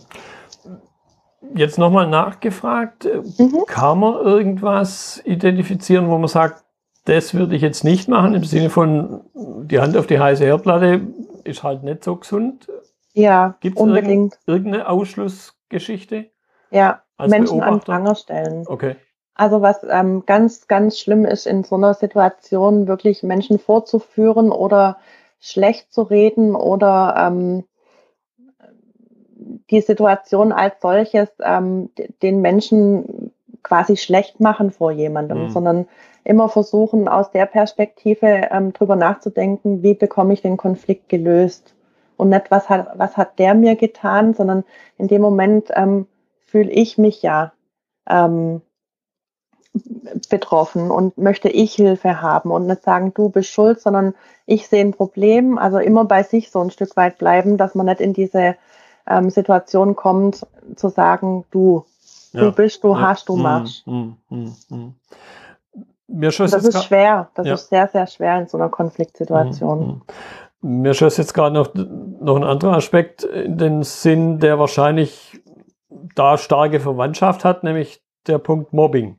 Jetzt 1.54 1.78
nochmal 1.78 2.08
nachgefragt, 2.08 3.06
äh, 3.06 3.22
mhm. 3.38 3.64
kann 3.68 4.00
man 4.00 4.16
irgendwas 4.16 5.22
identifizieren, 5.26 6.10
wo 6.10 6.18
man 6.18 6.28
sagt, 6.28 6.64
das 7.06 7.34
würde 7.34 7.56
ich 7.56 7.62
jetzt 7.62 7.84
nicht 7.84 8.08
machen, 8.08 8.36
im 8.36 8.44
Sinne 8.44 8.70
von 8.70 9.22
die 9.34 9.80
Hand 9.80 9.98
auf 9.98 10.08
die 10.08 10.20
heiße 10.20 10.46
Herdplatte 10.46 11.02
ist 11.44 11.64
halt 11.64 11.84
nicht 11.84 12.04
so 12.04 12.16
gesund. 12.16 12.68
Ja, 13.14 13.56
unbedingt. 13.76 14.40
irgendeine 14.46 14.88
Ausschlussgeschichte? 14.88 16.28
Ja, 16.70 17.02
Menschen 17.20 17.60
Beobachter? 17.60 17.74
an 17.74 17.80
Pranger 17.82 18.16
stellen. 18.16 18.64
Okay. 18.68 18.96
Also 19.34 19.62
was 19.62 19.84
ähm, 19.90 20.24
ganz, 20.26 20.68
ganz 20.68 21.00
schlimm 21.00 21.26
ist, 21.26 21.48
in 21.48 21.64
so 21.64 21.76
einer 21.76 21.94
Situation 21.94 22.88
wirklich 22.88 23.24
Menschen 23.24 23.60
vorzuführen 23.60 24.52
oder 24.52 24.98
schlecht 25.42 25.92
zu 25.92 26.04
reden 26.04 26.56
oder 26.56 27.16
ähm, 27.18 27.66
die 29.70 29.82
Situation 29.82 30.52
als 30.52 30.80
solches 30.82 31.30
ähm, 31.44 31.90
den 32.22 32.42
Menschen 32.42 33.34
quasi 33.64 33.98
schlecht 33.98 34.40
machen 34.40 34.72
vor 34.72 34.92
jemandem, 34.92 35.46
mhm. 35.46 35.50
sondern 35.50 35.88
immer 36.24 36.50
versuchen, 36.50 37.08
aus 37.08 37.32
der 37.32 37.48
Perspektive 37.48 38.50
ähm, 38.52 38.74
drüber 38.74 38.96
nachzudenken, 38.96 39.84
wie 39.84 39.96
bekomme 39.96 40.34
ich 40.34 40.42
den 40.42 40.58
Konflikt 40.58 41.10
gelöst 41.10 41.74
und 42.18 42.30
nicht, 42.30 42.52
was 42.52 42.70
hat, 42.70 42.88
was 42.96 43.18
hat 43.18 43.40
der 43.40 43.56
mir 43.56 43.76
getan, 43.76 44.34
sondern 44.36 44.64
in 44.98 45.08
dem 45.08 45.22
Moment 45.22 45.70
ähm, 45.74 46.06
fühle 46.46 46.70
ich 46.70 46.98
mich 46.98 47.24
ja 47.24 47.54
ähm, 48.08 48.62
betroffen 50.30 50.92
und 50.92 51.18
möchte 51.18 51.48
ich 51.50 51.74
Hilfe 51.74 52.22
haben 52.22 52.52
und 52.52 52.68
nicht 52.68 52.84
sagen, 52.84 53.14
du 53.14 53.30
bist 53.30 53.50
schuld, 53.50 53.80
sondern 53.80 54.14
ich 54.46 54.68
sehe 54.68 54.82
ein 54.82 54.94
Problem. 54.94 55.58
Also 55.58 55.78
immer 55.78 56.06
bei 56.06 56.24
sich 56.24 56.52
so 56.52 56.60
ein 56.60 56.72
Stück 56.72 56.98
weit 56.98 57.18
bleiben, 57.18 57.58
dass 57.58 57.76
man 57.76 57.86
nicht 57.86 58.02
in 58.02 58.14
diese 58.14 58.56
ähm, 59.08 59.30
Situation 59.30 59.96
kommt, 59.96 60.46
zu 60.76 60.90
sagen, 60.90 61.46
du, 61.52 61.86
ja. 62.34 62.42
du 62.42 62.52
bist, 62.52 62.84
du 62.84 62.94
ja. 62.94 63.02
hast, 63.02 63.30
du 63.30 63.38
mhm. 63.38 63.42
machst. 63.42 63.88
Mm, 63.88 64.12
mm, 64.30 64.56
mm, 64.70 64.96
das 66.08 66.40
ist 66.40 66.84
schwer. 66.84 67.30
Das 67.36 67.48
ja. 67.48 67.54
ist 67.54 67.70
sehr, 67.70 67.88
sehr 67.88 68.08
schwer 68.08 68.40
in 68.40 68.48
so 68.48 68.58
einer 68.58 68.70
Konfliktsituation. 68.70 70.02
Mir 70.62 70.94
schoss 70.94 71.18
jetzt 71.18 71.34
gerade 71.34 71.56
noch, 71.56 71.74
noch 71.74 72.36
ein 72.36 72.44
anderer 72.44 72.76
Aspekt 72.76 73.24
in 73.24 73.58
den 73.58 73.84
Sinn, 73.84 74.40
der 74.40 74.60
wahrscheinlich 74.60 75.42
da 76.16 76.38
starke 76.38 76.80
Verwandtschaft 76.80 77.46
hat, 77.46 77.64
nämlich 77.64 78.04
der 78.28 78.38
Punkt 78.38 78.74
Mobbing. 78.74 79.18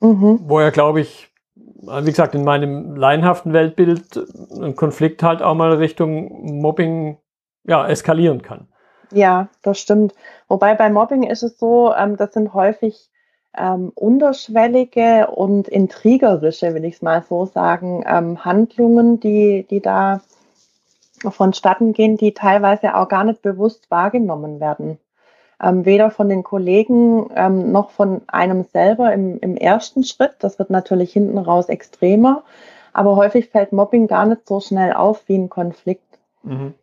Mhm. 0.00 0.40
Wo 0.44 0.60
ja, 0.60 0.70
glaube 0.70 1.00
ich, 1.00 1.30
wie 1.54 2.04
gesagt, 2.04 2.34
in 2.34 2.44
meinem 2.44 2.96
laienhaften 2.96 3.52
Weltbild 3.52 4.16
ein 4.60 4.76
Konflikt 4.76 5.22
halt 5.22 5.42
auch 5.42 5.54
mal 5.54 5.72
Richtung 5.74 6.60
Mobbing 6.60 7.18
ja, 7.64 7.86
eskalieren 7.86 8.42
kann. 8.42 8.68
Ja, 9.12 9.48
das 9.62 9.78
stimmt. 9.78 10.14
Wobei 10.48 10.74
bei 10.74 10.90
Mobbing 10.90 11.22
ist 11.22 11.42
es 11.42 11.58
so, 11.58 11.92
ähm, 11.94 12.16
das 12.16 12.34
sind 12.34 12.52
häufig 12.54 13.10
ähm, 13.56 13.90
unterschwellige 13.94 15.28
und 15.28 15.68
intrigerische, 15.68 16.74
will 16.74 16.84
ich 16.84 16.96
es 16.96 17.02
mal 17.02 17.24
so 17.28 17.46
sagen, 17.46 18.04
ähm, 18.06 18.44
Handlungen, 18.44 19.18
die, 19.20 19.66
die 19.68 19.80
da 19.80 20.20
vonstatten 21.22 21.94
gehen, 21.94 22.16
die 22.16 22.32
teilweise 22.34 22.94
auch 22.94 23.08
gar 23.08 23.24
nicht 23.24 23.42
bewusst 23.42 23.90
wahrgenommen 23.90 24.60
werden 24.60 24.98
ähm, 25.62 25.84
weder 25.84 26.10
von 26.10 26.28
den 26.28 26.42
Kollegen 26.42 27.30
ähm, 27.34 27.72
noch 27.72 27.90
von 27.90 28.22
einem 28.28 28.64
selber 28.64 29.12
im, 29.12 29.38
im 29.40 29.56
ersten 29.56 30.04
Schritt. 30.04 30.34
Das 30.40 30.58
wird 30.58 30.70
natürlich 30.70 31.12
hinten 31.12 31.38
raus 31.38 31.68
extremer, 31.68 32.42
aber 32.92 33.16
häufig 33.16 33.48
fällt 33.48 33.72
Mobbing 33.72 34.06
gar 34.06 34.26
nicht 34.26 34.46
so 34.46 34.60
schnell 34.60 34.92
auf 34.92 35.22
wie 35.26 35.36
ein 35.36 35.48
Konflikt. 35.48 36.18
Mhm. 36.42 36.74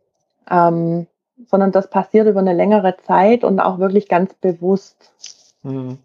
Ähm, 0.50 1.08
sondern 1.48 1.72
das 1.72 1.90
passiert 1.90 2.28
über 2.28 2.40
eine 2.40 2.54
längere 2.54 2.96
Zeit 3.06 3.44
und 3.44 3.60
auch 3.60 3.80
wirklich 3.80 4.08
ganz 4.08 4.34
bewusst. 4.36 5.12
Mhm. 5.64 5.98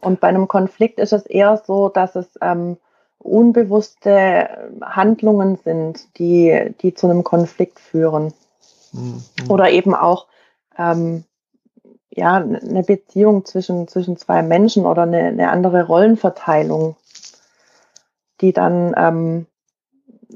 Und 0.00 0.20
bei 0.20 0.28
einem 0.28 0.48
Konflikt 0.48 0.98
ist 0.98 1.12
es 1.12 1.26
eher 1.26 1.62
so, 1.66 1.88
dass 1.88 2.16
es 2.16 2.26
ähm, 2.40 2.78
unbewusste 3.18 4.70
Handlungen 4.80 5.56
sind, 5.56 6.18
die, 6.18 6.74
die 6.80 6.94
zu 6.94 7.08
einem 7.08 7.22
Konflikt 7.22 7.78
führen. 7.78 8.32
Mhm. 8.92 9.22
Oder 9.48 9.70
eben 9.70 9.94
auch 9.94 10.26
ähm, 10.78 11.24
ja, 12.10 12.36
eine 12.36 12.82
Beziehung 12.82 13.44
zwischen, 13.44 13.86
zwischen 13.88 14.16
zwei 14.16 14.42
Menschen 14.42 14.84
oder 14.84 15.02
eine, 15.02 15.18
eine 15.18 15.50
andere 15.50 15.86
Rollenverteilung, 15.86 16.96
die 18.40 18.52
dann 18.52 18.94
ähm, 18.96 19.46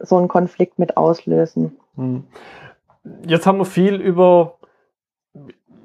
so 0.00 0.16
einen 0.16 0.28
Konflikt 0.28 0.78
mit 0.78 0.96
auslösen. 0.96 1.76
Hm. 1.96 2.24
Jetzt 3.26 3.46
haben 3.46 3.58
wir 3.58 3.64
viel 3.64 3.96
über, 3.96 4.58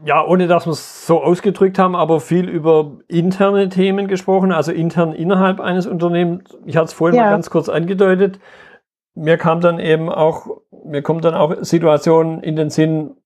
ja, 0.05 0.25
ohne 0.25 0.47
dass 0.47 0.67
wir 0.67 0.71
es 0.71 1.05
so 1.05 1.21
ausgedrückt 1.21 1.79
haben, 1.79 1.95
aber 1.95 2.19
viel 2.19 2.47
über 2.47 2.99
interne 3.07 3.69
Themen 3.69 4.07
gesprochen, 4.07 4.51
also 4.51 4.71
intern 4.71 5.13
innerhalb 5.13 5.59
eines 5.59 5.87
Unternehmens. 5.87 6.57
Ich 6.65 6.77
hatte 6.77 6.85
es 6.85 6.93
vorhin 6.93 7.17
ja. 7.17 7.25
mal 7.25 7.31
ganz 7.31 7.49
kurz 7.49 7.67
angedeutet. 7.67 8.39
Mir 9.15 9.37
kam 9.37 9.59
dann 9.59 9.79
eben 9.79 10.07
auch, 10.09 10.61
mir 10.85 11.01
kommt 11.01 11.25
dann 11.25 11.33
auch 11.33 11.55
Situationen 11.61 12.41
in 12.41 12.55
den 12.55 12.69
Sinn, 12.69 13.17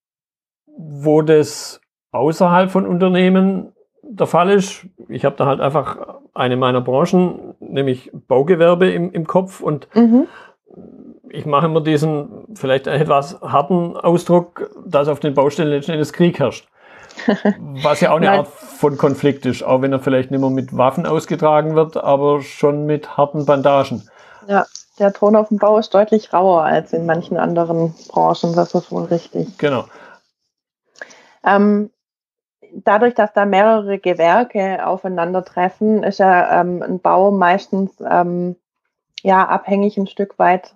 wo 0.76 1.21
das 1.21 1.83
außerhalb 2.13 2.71
von 2.71 2.86
Unternehmen 2.86 3.73
der 4.04 4.28
Fall 4.28 4.49
ist. 4.49 4.86
Ich 5.10 5.26
habe 5.26 5.36
da 5.36 5.45
halt 5.45 5.60
einfach 5.60 6.19
eine 6.34 6.56
meiner 6.56 6.82
Branchen, 6.82 7.56
nämlich 7.60 8.12
Baugewerbe 8.13 8.89
im, 8.91 9.12
im 9.12 9.28
Kopf 9.28 9.62
und 9.62 9.88
mhm. 9.95 10.28
ich 11.30 11.45
mache 11.45 11.65
immer 11.65 11.82
diesen 11.82 12.45
vielleicht 12.54 12.88
etwas 12.88 13.41
harten 13.41 13.97
Ausdruck, 13.97 14.71
dass 14.86 15.08
auf 15.08 15.19
den 15.19 15.34
Baustellen 15.34 15.69
letzten 15.69 15.91
Endes 15.91 16.13
Krieg 16.13 16.39
herrscht. 16.39 16.67
Was 17.84 18.02
ja 18.02 18.12
auch 18.12 18.17
eine 18.17 18.32
Art 18.32 18.47
von 18.47 18.97
Konflikt 18.97 19.45
ist, 19.45 19.63
auch 19.63 19.84
wenn 19.84 19.93
er 19.93 19.99
vielleicht 19.99 20.32
nicht 20.32 20.39
mehr 20.39 20.49
mit 20.49 20.76
Waffen 20.76 21.06
ausgetragen 21.06 21.76
wird, 21.76 21.95
aber 21.95 22.41
schon 22.41 22.88
mit 22.88 23.17
harten 23.17 23.45
Bandagen. 23.45 24.10
Ja, 24.47 24.65
der 24.97 25.13
Ton 25.13 25.36
auf 25.36 25.49
dem 25.49 25.60
Bau 25.60 25.78
ist 25.78 25.93
deutlich 25.93 26.34
rauer 26.34 26.63
als 26.63 26.91
in 26.91 27.06
manchen 27.06 27.38
anderen 27.38 27.93
Branchen, 28.08 28.56
das 28.56 28.73
ist 28.73 28.91
wohl 28.91 29.04
richtig. 29.04 29.58
Genau. 29.60 29.86
Ähm, 31.45 31.91
dadurch, 32.74 33.14
dass 33.14 33.34
da 33.34 33.46
mehrere 33.46 34.00
Gewerke 34.00 34.86
aufeinandertreffen, 34.86 36.04
ist 36.04 36.20
ja 36.20 36.62
ähm, 36.62 36.82
ein 36.82 37.00
Bau 37.00 37.32
meistens 37.32 37.92
ähm, 38.08 38.56
ja 39.22 39.48
abhängig 39.48 39.98
ein 39.98 40.08
Stück 40.08 40.40
weit 40.40 40.76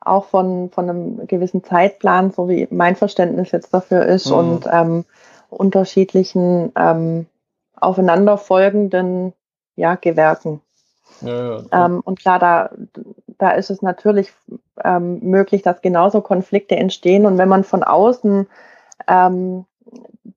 auch 0.00 0.26
von, 0.26 0.70
von 0.70 0.88
einem 0.88 1.26
gewissen 1.26 1.64
Zeitplan, 1.64 2.30
so 2.30 2.48
wie 2.48 2.68
mein 2.70 2.96
Verständnis 2.96 3.52
jetzt 3.52 3.72
dafür 3.72 4.04
ist 4.04 4.30
mhm. 4.30 4.36
und 4.36 4.68
ähm, 4.70 5.04
unterschiedlichen 5.48 6.72
ähm, 6.76 7.26
aufeinanderfolgenden 7.76 9.32
ja, 9.76 9.94
Gewerken. 9.94 10.60
Ja, 11.20 11.58
ja. 11.58 11.86
Ähm, 11.86 12.00
und 12.04 12.20
klar, 12.20 12.38
da, 12.38 12.70
da 13.38 13.50
ist 13.52 13.70
es 13.70 13.82
natürlich 13.82 14.32
ähm, 14.82 15.20
möglich, 15.20 15.62
dass 15.62 15.80
genauso 15.80 16.20
Konflikte 16.20 16.76
entstehen. 16.76 17.26
Und 17.26 17.38
wenn 17.38 17.48
man 17.48 17.64
von 17.64 17.82
außen 17.82 18.46
ähm, 19.08 19.64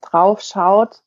drauf 0.01 0.41
schaut, 0.41 1.01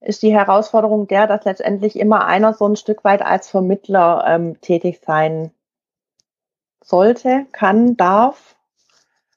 ist 0.00 0.22
die 0.22 0.32
Herausforderung 0.32 1.06
der, 1.06 1.26
dass 1.26 1.44
letztendlich 1.44 1.98
immer 1.98 2.26
einer 2.26 2.54
so 2.54 2.66
ein 2.66 2.76
Stück 2.76 3.04
weit 3.04 3.22
als 3.22 3.48
Vermittler 3.48 4.24
ähm, 4.26 4.60
tätig 4.60 5.00
sein 5.04 5.50
sollte, 6.82 7.46
kann, 7.52 7.96
darf 7.96 8.56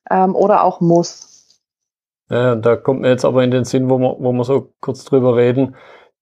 ähm, 0.09 0.35
oder 0.35 0.63
auch 0.63 0.79
muss. 0.79 1.61
Ja, 2.29 2.55
da 2.55 2.75
kommt 2.77 3.01
mir 3.01 3.09
jetzt 3.09 3.25
aber 3.25 3.43
in 3.43 3.51
den 3.51 3.65
Sinn, 3.65 3.89
wo 3.89 3.97
wir, 3.97 4.15
wo 4.19 4.31
wir 4.31 4.43
so 4.43 4.73
kurz 4.79 5.03
drüber 5.03 5.35
reden, 5.35 5.75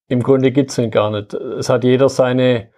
im 0.08 0.22
Grunde 0.22 0.52
gibt 0.52 0.70
es 0.70 0.76
den 0.76 0.90
gar 0.90 1.10
nicht. 1.10 1.32
Es 1.32 1.68
hat 1.68 1.84
jeder 1.84 2.08
seine, 2.08 2.68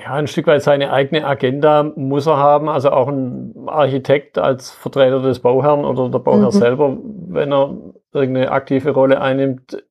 ja, 0.00 0.14
ein 0.14 0.26
Stück 0.26 0.46
weit 0.46 0.62
seine 0.62 0.92
eigene 0.92 1.24
Agenda 1.24 1.82
muss 1.82 2.26
er 2.26 2.38
haben. 2.38 2.68
Also 2.68 2.90
auch 2.90 3.08
ein 3.08 3.54
Architekt 3.66 4.38
als 4.38 4.70
Vertreter 4.70 5.20
des 5.20 5.40
Bauherrn 5.40 5.84
oder 5.84 6.08
der 6.08 6.18
Bauherr 6.18 6.46
mhm. 6.46 6.50
selber, 6.50 6.96
wenn 7.28 7.52
er 7.52 7.76
irgendeine 8.12 8.50
aktive 8.50 8.90
Rolle 8.90 9.20
einnimmt, 9.20 9.82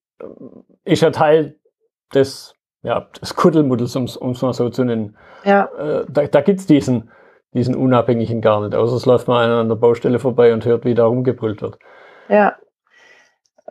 ist 0.84 1.01
ja 1.01 1.12
Teil 1.12 1.56
des, 2.13 2.56
ja, 2.84 3.08
des 3.21 3.36
Kuddelmuddels, 3.36 3.95
um 3.95 4.06
es 4.06 4.41
mal 4.41 4.53
so 4.53 4.69
zu 4.69 4.84
nennen. 4.84 5.17
Ja. 5.43 5.65
Äh, 5.77 6.06
da 6.10 6.25
da 6.27 6.41
gibt 6.41 6.60
es 6.60 6.65
diesen, 6.65 7.12
diesen 7.53 7.75
Unabhängigen 7.75 8.41
gar 8.41 8.62
nicht, 8.62 8.75
außer 8.75 8.95
es 8.95 9.06
läuft 9.06 9.27
mal 9.27 9.45
einer 9.45 9.60
an 9.60 9.69
der 9.69 9.75
Baustelle 9.75 10.19
vorbei 10.19 10.53
und 10.53 10.65
hört, 10.65 10.86
wie 10.86 10.95
da 10.95 11.06
rumgebrüllt 11.06 11.62
wird. 11.62 11.77
Ja. 12.30 12.56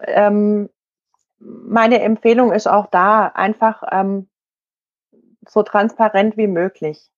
Ähm, 0.00 0.68
meine 1.38 2.00
Empfehlung 2.00 2.52
ist 2.52 2.66
auch 2.66 2.86
da 2.86 3.26
einfach 3.26 3.82
ähm, 3.90 4.28
so 5.48 5.62
transparent 5.62 6.36
wie 6.36 6.46
möglich. 6.46 7.10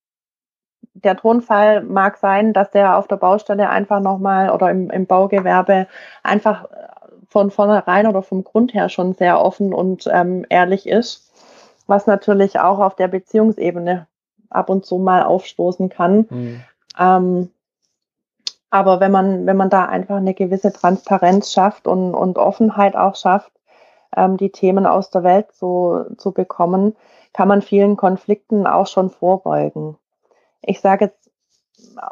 Der 0.93 1.15
Tonfall 1.15 1.83
mag 1.83 2.17
sein, 2.17 2.53
dass 2.53 2.71
der 2.71 2.97
auf 2.97 3.07
der 3.07 3.17
Baustelle 3.17 3.69
einfach 3.69 4.01
nochmal 4.01 4.49
oder 4.49 4.69
im, 4.69 4.89
im 4.89 5.05
Baugewerbe 5.05 5.87
einfach 6.23 6.65
von 7.29 7.51
vornherein 7.51 8.07
oder 8.07 8.23
vom 8.23 8.43
Grund 8.43 8.73
her 8.73 8.89
schon 8.89 9.13
sehr 9.13 9.41
offen 9.41 9.73
und 9.73 10.09
ähm, 10.11 10.45
ehrlich 10.49 10.87
ist, 10.87 11.31
was 11.87 12.07
natürlich 12.07 12.59
auch 12.59 12.79
auf 12.79 12.95
der 12.95 13.07
Beziehungsebene 13.07 14.07
ab 14.49 14.69
und 14.69 14.85
zu 14.85 14.97
mal 14.97 15.23
aufstoßen 15.23 15.89
kann. 15.89 16.25
Mhm. 16.29 16.61
Ähm, 16.97 17.49
aber 18.71 18.99
wenn 18.99 19.11
man, 19.11 19.45
wenn 19.45 19.57
man 19.57 19.69
da 19.69 19.85
einfach 19.85 20.17
eine 20.17 20.33
gewisse 20.33 20.71
Transparenz 20.71 21.51
schafft 21.51 21.87
und, 21.87 22.13
und 22.13 22.37
Offenheit 22.37 22.95
auch 22.95 23.15
schafft, 23.15 23.51
ähm, 24.15 24.37
die 24.37 24.51
Themen 24.51 24.85
aus 24.85 25.09
der 25.09 25.23
Welt 25.23 25.51
zu, 25.51 26.05
zu 26.17 26.31
bekommen, 26.31 26.95
kann 27.33 27.47
man 27.47 27.61
vielen 27.61 27.95
Konflikten 27.97 28.67
auch 28.67 28.87
schon 28.87 29.09
vorbeugen. 29.09 29.97
Ich 30.61 30.81
sage 30.81 31.05
jetzt 31.05 31.29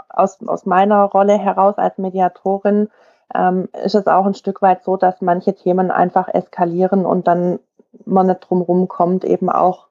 aus, 0.10 0.39
aus 0.47 0.65
meiner 0.65 1.03
Rolle 1.03 1.38
heraus 1.38 1.77
als 1.77 1.97
Mediatorin, 1.97 2.89
ähm, 3.33 3.69
ist 3.83 3.95
es 3.95 4.07
auch 4.07 4.25
ein 4.25 4.33
Stück 4.33 4.61
weit 4.61 4.83
so, 4.83 4.97
dass 4.97 5.21
manche 5.21 5.53
Themen 5.53 5.91
einfach 5.91 6.27
eskalieren 6.27 7.05
und 7.05 7.27
dann 7.27 7.59
man 8.05 8.27
nicht 8.27 8.41
drum 8.41 8.87
kommt, 8.87 9.23
eben 9.25 9.49
auch 9.49 9.87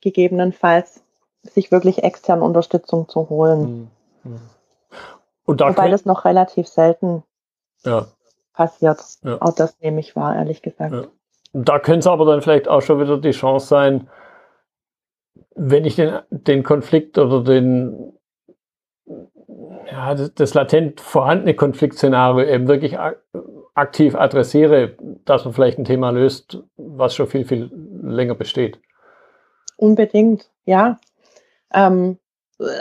gegebenenfalls 0.00 1.02
sich 1.42 1.70
wirklich 1.70 2.02
externe 2.02 2.42
Unterstützung 2.42 3.08
zu 3.08 3.28
holen. 3.28 3.90
Mhm. 4.24 4.30
mhm. 4.32 4.40
Und 5.44 5.60
da 5.60 5.68
Wobei 5.68 5.88
das 5.88 6.04
noch 6.04 6.24
relativ 6.24 6.66
selten 6.66 7.22
ja. 7.84 8.06
passiert. 8.52 9.00
Ja. 9.22 9.40
Auch 9.40 9.54
das 9.54 9.78
nehme 9.80 10.00
ich 10.00 10.16
wahr, 10.16 10.34
ehrlich 10.34 10.60
gesagt. 10.60 10.92
Ja. 10.92 11.04
Da 11.52 11.78
könnte 11.78 12.00
es 12.00 12.06
aber 12.08 12.26
dann 12.26 12.42
vielleicht 12.42 12.66
auch 12.66 12.82
schon 12.82 13.00
wieder 13.00 13.16
die 13.16 13.30
Chance 13.30 13.68
sein, 13.68 14.10
wenn 15.54 15.84
ich 15.84 15.94
den, 15.94 16.18
den 16.30 16.64
Konflikt 16.64 17.16
oder 17.16 17.44
den 17.44 18.12
ja, 19.90 20.14
das, 20.14 20.34
das 20.34 20.54
latent 20.54 21.00
vorhandene 21.00 21.54
Konfliktszenario 21.54 22.46
eben 22.46 22.68
wirklich 22.68 22.96
aktiv 23.74 24.14
adressiere, 24.14 24.96
dass 25.24 25.44
man 25.44 25.54
vielleicht 25.54 25.78
ein 25.78 25.84
Thema 25.84 26.10
löst, 26.10 26.62
was 26.76 27.14
schon 27.14 27.26
viel, 27.26 27.44
viel 27.44 27.70
länger 28.02 28.34
besteht. 28.34 28.80
Unbedingt, 29.76 30.50
ja. 30.64 30.98
Ähm, 31.72 32.18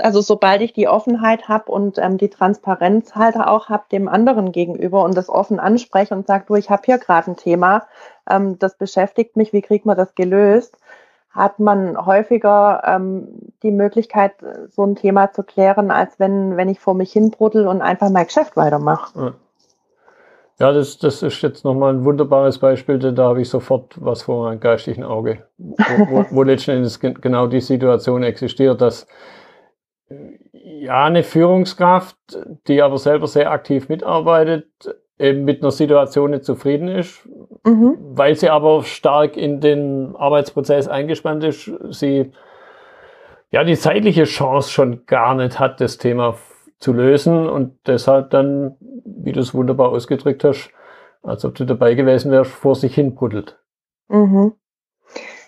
also 0.02 0.22
sobald 0.22 0.62
ich 0.62 0.72
die 0.72 0.88
Offenheit 0.88 1.50
habe 1.50 1.72
und 1.72 1.98
ähm, 1.98 2.18
die 2.18 2.30
Transparenz 2.30 3.16
halt 3.16 3.36
auch 3.36 3.68
habe 3.68 3.84
dem 3.92 4.08
anderen 4.08 4.54
gegenüber 4.54 5.04
und 5.04 5.18
das 5.18 5.30
offen 5.30 5.60
anspreche 5.60 6.16
und 6.16 6.28
sage, 6.28 6.46
du, 6.48 6.56
ich 6.56 6.70
habe 6.70 6.84
hier 6.86 6.98
gerade 6.98 7.32
ein 7.32 7.38
Thema, 7.38 7.86
ähm, 8.30 8.58
das 8.58 8.78
beschäftigt 8.78 9.36
mich, 9.36 9.52
wie 9.52 9.62
kriegt 9.62 9.86
man 9.86 9.98
das 9.98 10.16
gelöst, 10.16 10.78
hat 11.36 11.60
man 11.60 12.06
häufiger 12.06 12.82
ähm, 12.86 13.28
die 13.62 13.72
Möglichkeit, 13.72 14.34
so 14.70 14.84
ein 14.86 14.96
Thema 14.96 15.32
zu 15.32 15.44
klären, 15.44 15.92
als 15.92 16.20
wenn, 16.20 16.56
wenn 16.56 16.70
ich 16.70 16.80
vor 16.80 16.94
mich 16.94 17.12
hinbruddel 17.12 17.68
und 17.68 17.82
einfach 17.82 18.10
mein 18.10 18.26
Geschäft 18.26 18.56
weitermache. 18.56 19.36
Ja, 20.58 20.72
das, 20.72 20.98
das 20.98 21.22
ist 21.22 21.42
jetzt 21.42 21.66
nochmal 21.66 21.94
ein 21.94 22.06
wunderbares 22.06 22.60
Beispiel, 22.60 22.98
denn 22.98 23.16
da 23.16 23.26
habe 23.26 23.42
ich 23.42 23.50
sofort 23.50 23.94
was 24.00 24.24
vor 24.24 24.46
meinem 24.46 24.62
geistigen 24.62 25.04
Auge, 25.04 25.46
wo, 25.58 25.76
wo, 26.10 26.26
wo 26.30 26.44
letzten 26.44 26.72
Endes 26.72 27.02
genau 27.02 27.48
die 27.48 27.60
Situation 27.60 28.24
existiert, 28.24 28.80
dass 28.80 29.06
ja 30.64 31.04
eine 31.04 31.24
Führungskraft, 31.24 32.18
die 32.68 32.82
aber 32.82 32.98
selber 32.98 33.28
sehr 33.28 33.52
aktiv 33.52 33.90
mitarbeitet, 33.90 34.68
eben 35.18 35.46
mit 35.46 35.62
einer 35.62 35.72
Situation 35.72 36.32
nicht 36.32 36.46
zufrieden 36.46 36.88
ist, 36.88 37.28
mhm. 37.64 37.98
weil 38.00 38.36
sie 38.36 38.50
aber 38.50 38.84
stark 38.84 39.38
in 39.38 39.62
den 39.62 40.16
Arbeitsprozess 40.16 40.88
eingespannt 40.88 41.44
ist, 41.44 41.72
sie 41.90 42.32
ja 43.52 43.64
die 43.64 43.78
zeitliche 43.78 44.26
Chance 44.26 44.72
schon 44.72 45.06
gar 45.06 45.36
nicht 45.36 45.60
hat, 45.60 45.80
das 45.80 45.98
Thema 45.98 46.36
zu 46.80 46.92
lösen 46.92 47.48
und 47.48 47.78
deshalb 47.88 48.32
dann, 48.32 48.76
wie 49.06 49.32
du 49.32 49.40
es 49.40 49.54
wunderbar 49.54 49.90
ausgedrückt 49.90 50.44
hast, 50.44 50.72
als 51.24 51.46
ob 51.46 51.56
du 51.56 51.66
dabei 51.66 51.94
gewesen 51.96 52.32
wärst, 52.32 52.52
vor 52.52 52.76
sich 52.76 52.94
hin 52.94 53.16
buddelt. 53.16 53.58
Mhm. 54.10 54.54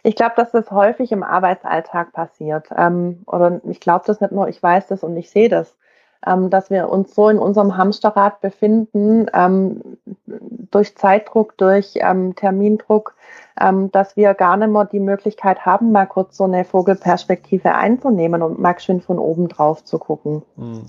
Ich 0.04 0.16
glaube, 0.16 0.34
dass 0.38 0.52
das 0.52 0.72
häufig 0.72 1.12
im 1.12 1.24
Arbeitsalltag 1.24 2.14
passiert. 2.14 2.68
Ähm, 2.76 3.24
oder 3.26 3.60
ich 3.68 3.82
glaube 3.82 4.06
das 4.08 4.22
nicht 4.22 4.32
nur, 4.32 4.48
ich 4.48 4.64
weiß 4.64 4.88
das 4.88 5.04
und 5.04 5.18
ich 5.18 5.30
sehe 5.30 5.50
das 5.50 5.78
ähm, 6.26 6.50
dass 6.50 6.70
wir 6.70 6.90
uns 6.90 7.14
so 7.14 7.30
in 7.30 7.40
unserem 7.40 7.78
Hamsterrad 7.78 8.42
befinden, 8.42 9.28
ähm, 9.34 9.82
durch 10.26 10.96
Zeitdruck, 10.96 11.58
durch 11.58 11.94
ähm, 11.96 12.36
Termindruck, 12.36 13.16
ähm, 13.60 13.92
dass 13.92 14.16
wir 14.18 14.34
gar 14.34 14.58
nicht 14.58 14.70
mehr 14.70 14.86
die 14.86 15.00
Möglichkeit 15.00 15.66
haben, 15.66 15.92
mal 15.92 16.06
kurz 16.06 16.38
so 16.38 16.46
eine 16.46 16.66
Vogelperspektive 16.66 17.74
einzunehmen 17.76 18.42
und 18.42 18.60
mal 18.60 18.78
schön 18.80 19.02
von 19.02 19.20
oben 19.20 19.48
drauf 19.48 19.84
zu 19.84 20.00
gucken. 20.00 20.44
Mhm. 20.56 20.86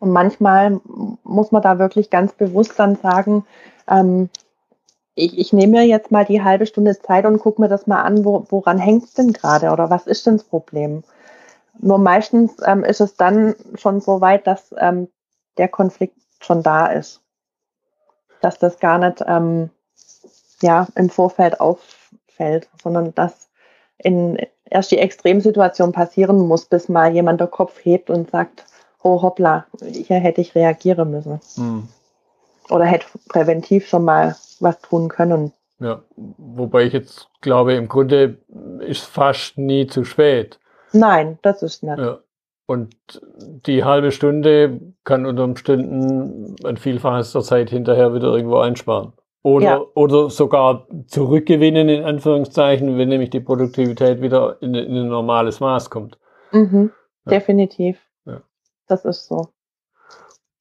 Und 0.00 0.10
manchmal 0.10 0.80
muss 1.22 1.52
man 1.52 1.62
da 1.62 1.78
wirklich 1.78 2.10
ganz 2.10 2.32
bewusst 2.32 2.78
dann 2.78 2.96
sagen, 2.96 3.44
ähm, 3.88 4.30
ich, 5.14 5.38
ich 5.38 5.52
nehme 5.52 5.78
mir 5.78 5.86
jetzt 5.86 6.10
mal 6.10 6.24
die 6.24 6.42
halbe 6.42 6.66
Stunde 6.66 6.98
Zeit 6.98 7.26
und 7.26 7.38
gucke 7.38 7.60
mir 7.60 7.68
das 7.68 7.86
mal 7.86 8.02
an, 8.02 8.24
wo, 8.24 8.46
woran 8.48 8.78
hängt 8.78 9.04
es 9.04 9.14
denn 9.14 9.32
gerade 9.32 9.70
oder 9.70 9.90
was 9.90 10.06
ist 10.06 10.26
denn 10.26 10.38
das 10.38 10.44
Problem? 10.44 11.04
Nur 11.78 11.98
meistens 11.98 12.52
ähm, 12.64 12.84
ist 12.84 13.00
es 13.00 13.16
dann 13.16 13.54
schon 13.74 14.00
so 14.00 14.20
weit, 14.20 14.46
dass 14.46 14.74
ähm, 14.78 15.08
der 15.58 15.68
Konflikt 15.68 16.16
schon 16.40 16.62
da 16.62 16.86
ist. 16.86 17.20
Dass 18.40 18.58
das 18.58 18.78
gar 18.78 18.98
nicht 18.98 19.22
ähm, 19.26 19.70
ja, 20.60 20.86
im 20.94 21.10
Vorfeld 21.10 21.60
auffällt, 21.60 22.68
sondern 22.82 23.14
dass 23.14 23.48
in, 23.98 24.38
erst 24.64 24.90
die 24.90 24.98
Extremsituation 24.98 25.92
passieren 25.92 26.46
muss, 26.46 26.66
bis 26.66 26.88
mal 26.88 27.12
jemand 27.12 27.40
der 27.40 27.48
Kopf 27.48 27.84
hebt 27.84 28.10
und 28.10 28.30
sagt, 28.30 28.64
oh 29.02 29.22
hoppla, 29.22 29.66
hier 29.80 30.18
hätte 30.18 30.40
ich 30.40 30.54
reagieren 30.54 31.10
müssen. 31.10 31.40
Mhm. 31.56 31.88
Oder 32.70 32.84
hätte 32.84 33.06
präventiv 33.28 33.88
schon 33.88 34.04
mal 34.04 34.36
was 34.60 34.80
tun 34.80 35.08
können. 35.08 35.52
Ja, 35.80 36.02
wobei 36.16 36.84
ich 36.84 36.92
jetzt 36.92 37.28
glaube, 37.40 37.74
im 37.74 37.88
Grunde 37.88 38.38
ist 38.80 39.04
fast 39.04 39.58
nie 39.58 39.86
zu 39.88 40.04
spät. 40.04 40.60
Nein, 40.92 41.38
das 41.42 41.62
ist 41.62 41.82
nicht. 41.82 41.98
Ja. 41.98 42.18
Und 42.66 42.94
die 43.66 43.84
halbe 43.84 44.12
Stunde 44.12 44.80
kann 45.04 45.26
unter 45.26 45.44
Umständen 45.44 46.56
ein 46.64 46.76
Vielfaches 46.76 47.32
der 47.32 47.42
Zeit 47.42 47.70
hinterher 47.70 48.14
wieder 48.14 48.34
irgendwo 48.34 48.58
einsparen. 48.58 49.12
Oder, 49.42 49.64
ja. 49.64 49.82
oder 49.94 50.30
sogar 50.30 50.86
zurückgewinnen, 51.06 51.88
in 51.88 52.04
Anführungszeichen, 52.04 52.96
wenn 52.96 53.08
nämlich 53.08 53.30
die 53.30 53.40
Produktivität 53.40 54.22
wieder 54.22 54.56
in, 54.62 54.74
in 54.74 54.96
ein 54.96 55.08
normales 55.08 55.58
Maß 55.58 55.90
kommt. 55.90 56.18
Mhm, 56.52 56.92
ja. 57.26 57.30
Definitiv. 57.30 57.98
Ja. 58.24 58.42
Das 58.86 59.04
ist 59.04 59.26
so. 59.26 59.48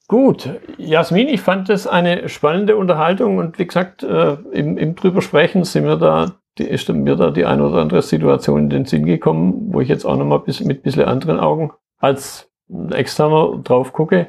Gut, 0.08 0.50
Jasmin, 0.78 1.30
ich 1.30 1.40
fand 1.40 1.70
das 1.70 1.88
eine 1.88 2.28
spannende 2.28 2.76
Unterhaltung 2.76 3.38
und 3.38 3.60
wie 3.60 3.68
gesagt, 3.68 4.04
äh, 4.04 4.34
im, 4.52 4.78
im 4.78 4.96
drüber 4.96 5.22
sprechen 5.22 5.64
sind 5.64 5.86
wir 5.86 5.96
da, 5.96 6.41
die, 6.58 6.66
ist 6.66 6.90
mir 6.90 7.16
da 7.16 7.32
die 7.32 7.46
eine 7.46 7.68
oder 7.68 7.82
andere 7.82 8.02
Situation 8.02 8.64
in 8.64 8.70
den 8.70 8.86
Sinn 8.86 9.06
gekommen, 9.06 9.74
wo 9.74 9.82
ich 9.82 9.88
jetzt 9.88 10.06
auch 10.06 10.18
nochmal 10.18 10.40
bis, 10.40 10.60
mit 10.62 10.80
ein 10.80 10.84
bisschen 10.84 11.06
anderen 11.06 11.40
Augen 11.40 11.72
als 11.98 12.50
externer 12.92 13.60
drauf 13.64 13.94
gucke 13.94 14.28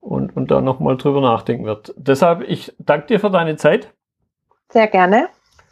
und, 0.00 0.36
und 0.36 0.50
da 0.50 0.60
nochmal 0.60 0.96
drüber 0.96 1.20
nachdenken 1.20 1.64
wird. 1.64 1.94
Deshalb, 1.96 2.42
ich 2.42 2.74
danke 2.78 3.06
dir 3.06 3.20
für 3.20 3.30
deine 3.30 3.56
Zeit. 3.56 3.92
Sehr 4.70 4.86
gerne. 4.86 5.28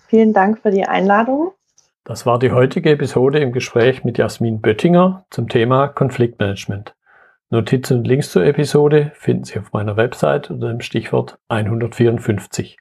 Vielen 0.09 0.33
Dank 0.33 0.61
für 0.61 0.71
die 0.71 0.85
Einladung. 0.85 1.53
Das 2.05 2.27
war 2.27 2.39
die 2.39 2.51
heutige 2.51 2.91
Episode 2.91 3.39
im 3.39 3.53
Gespräch 3.53 4.05
mit 4.05 4.19
Jasmin 4.19 4.61
Böttinger 4.61 5.25
zum 5.31 5.49
Thema 5.49 5.89
Konfliktmanagement. 5.89 6.95
Notizen 7.51 7.99
und 7.99 8.07
Links 8.07 8.33
zur 8.33 8.45
Episode 8.45 9.13
finden 9.15 9.45
Sie 9.45 9.59
auf 9.59 9.73
meiner 9.73 9.97
Website 9.97 10.51
unter 10.51 10.69
dem 10.69 10.81
Stichwort 10.81 11.39
154. 11.49 12.79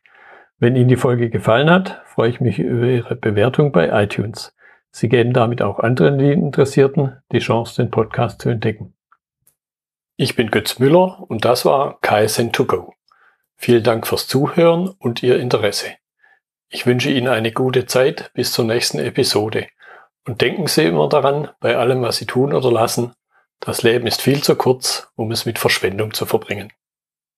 Wenn 0.62 0.76
Ihnen 0.76 0.89
die 0.89 0.98
Folge 0.98 1.30
gefallen 1.30 1.69
hat, 1.69 2.02
freue 2.06 2.30
ich 2.30 2.41
mich 2.41 2.60
über 2.60 2.86
Ihre 2.86 3.15
Bewertung 3.15 3.72
bei 3.72 4.04
iTunes. 4.04 4.54
Sie 4.91 5.08
geben 5.08 5.32
damit 5.32 5.62
auch 5.62 5.80
anderen 5.80 6.19
Interessierten 6.19 7.22
die 7.32 7.39
Chance, 7.39 7.82
den 7.82 7.91
Podcast 7.91 8.41
zu 8.41 8.50
entdecken. 8.50 8.93
Ich 10.17 10.36
bin 10.36 10.52
Götz 10.52 10.78
Müller 10.80 11.24
und 11.30 11.45
das 11.45 11.63
war 11.63 12.00
KSN2Go. 12.02 12.91
Vielen 13.56 13.84
Dank 13.84 14.06
fürs 14.06 14.28
Zuhören 14.28 14.89
und 14.89 15.24
Ihr 15.24 15.39
Interesse. 15.39 15.95
Ich 16.67 16.86
wünsche 16.86 17.10
Ihnen 17.10 17.30
eine 17.30 17.54
gute 17.54 17.86
Zeit 17.86 18.32
bis 18.34 18.52
zur 18.52 18.65
nächsten 18.65 19.00
Episode. 19.00 19.67
Und 20.28 20.41
denken 20.41 20.67
Sie 20.67 20.84
immer 20.84 21.08
daran, 21.08 21.48
bei 21.62 21.78
allem, 21.78 22.02
was 22.02 22.17
Sie 22.17 22.26
tun 22.26 22.54
oder 22.54 22.69
lassen, 22.69 23.13
das 23.62 23.82
Leben 23.84 24.08
ist 24.08 24.22
viel 24.22 24.43
zu 24.43 24.56
kurz, 24.58 25.10
um 25.15 25.32
es 25.32 25.45
mit 25.45 25.58
Verschwendung 25.58 26.13
zu 26.13 26.26
verbringen. 26.26 26.74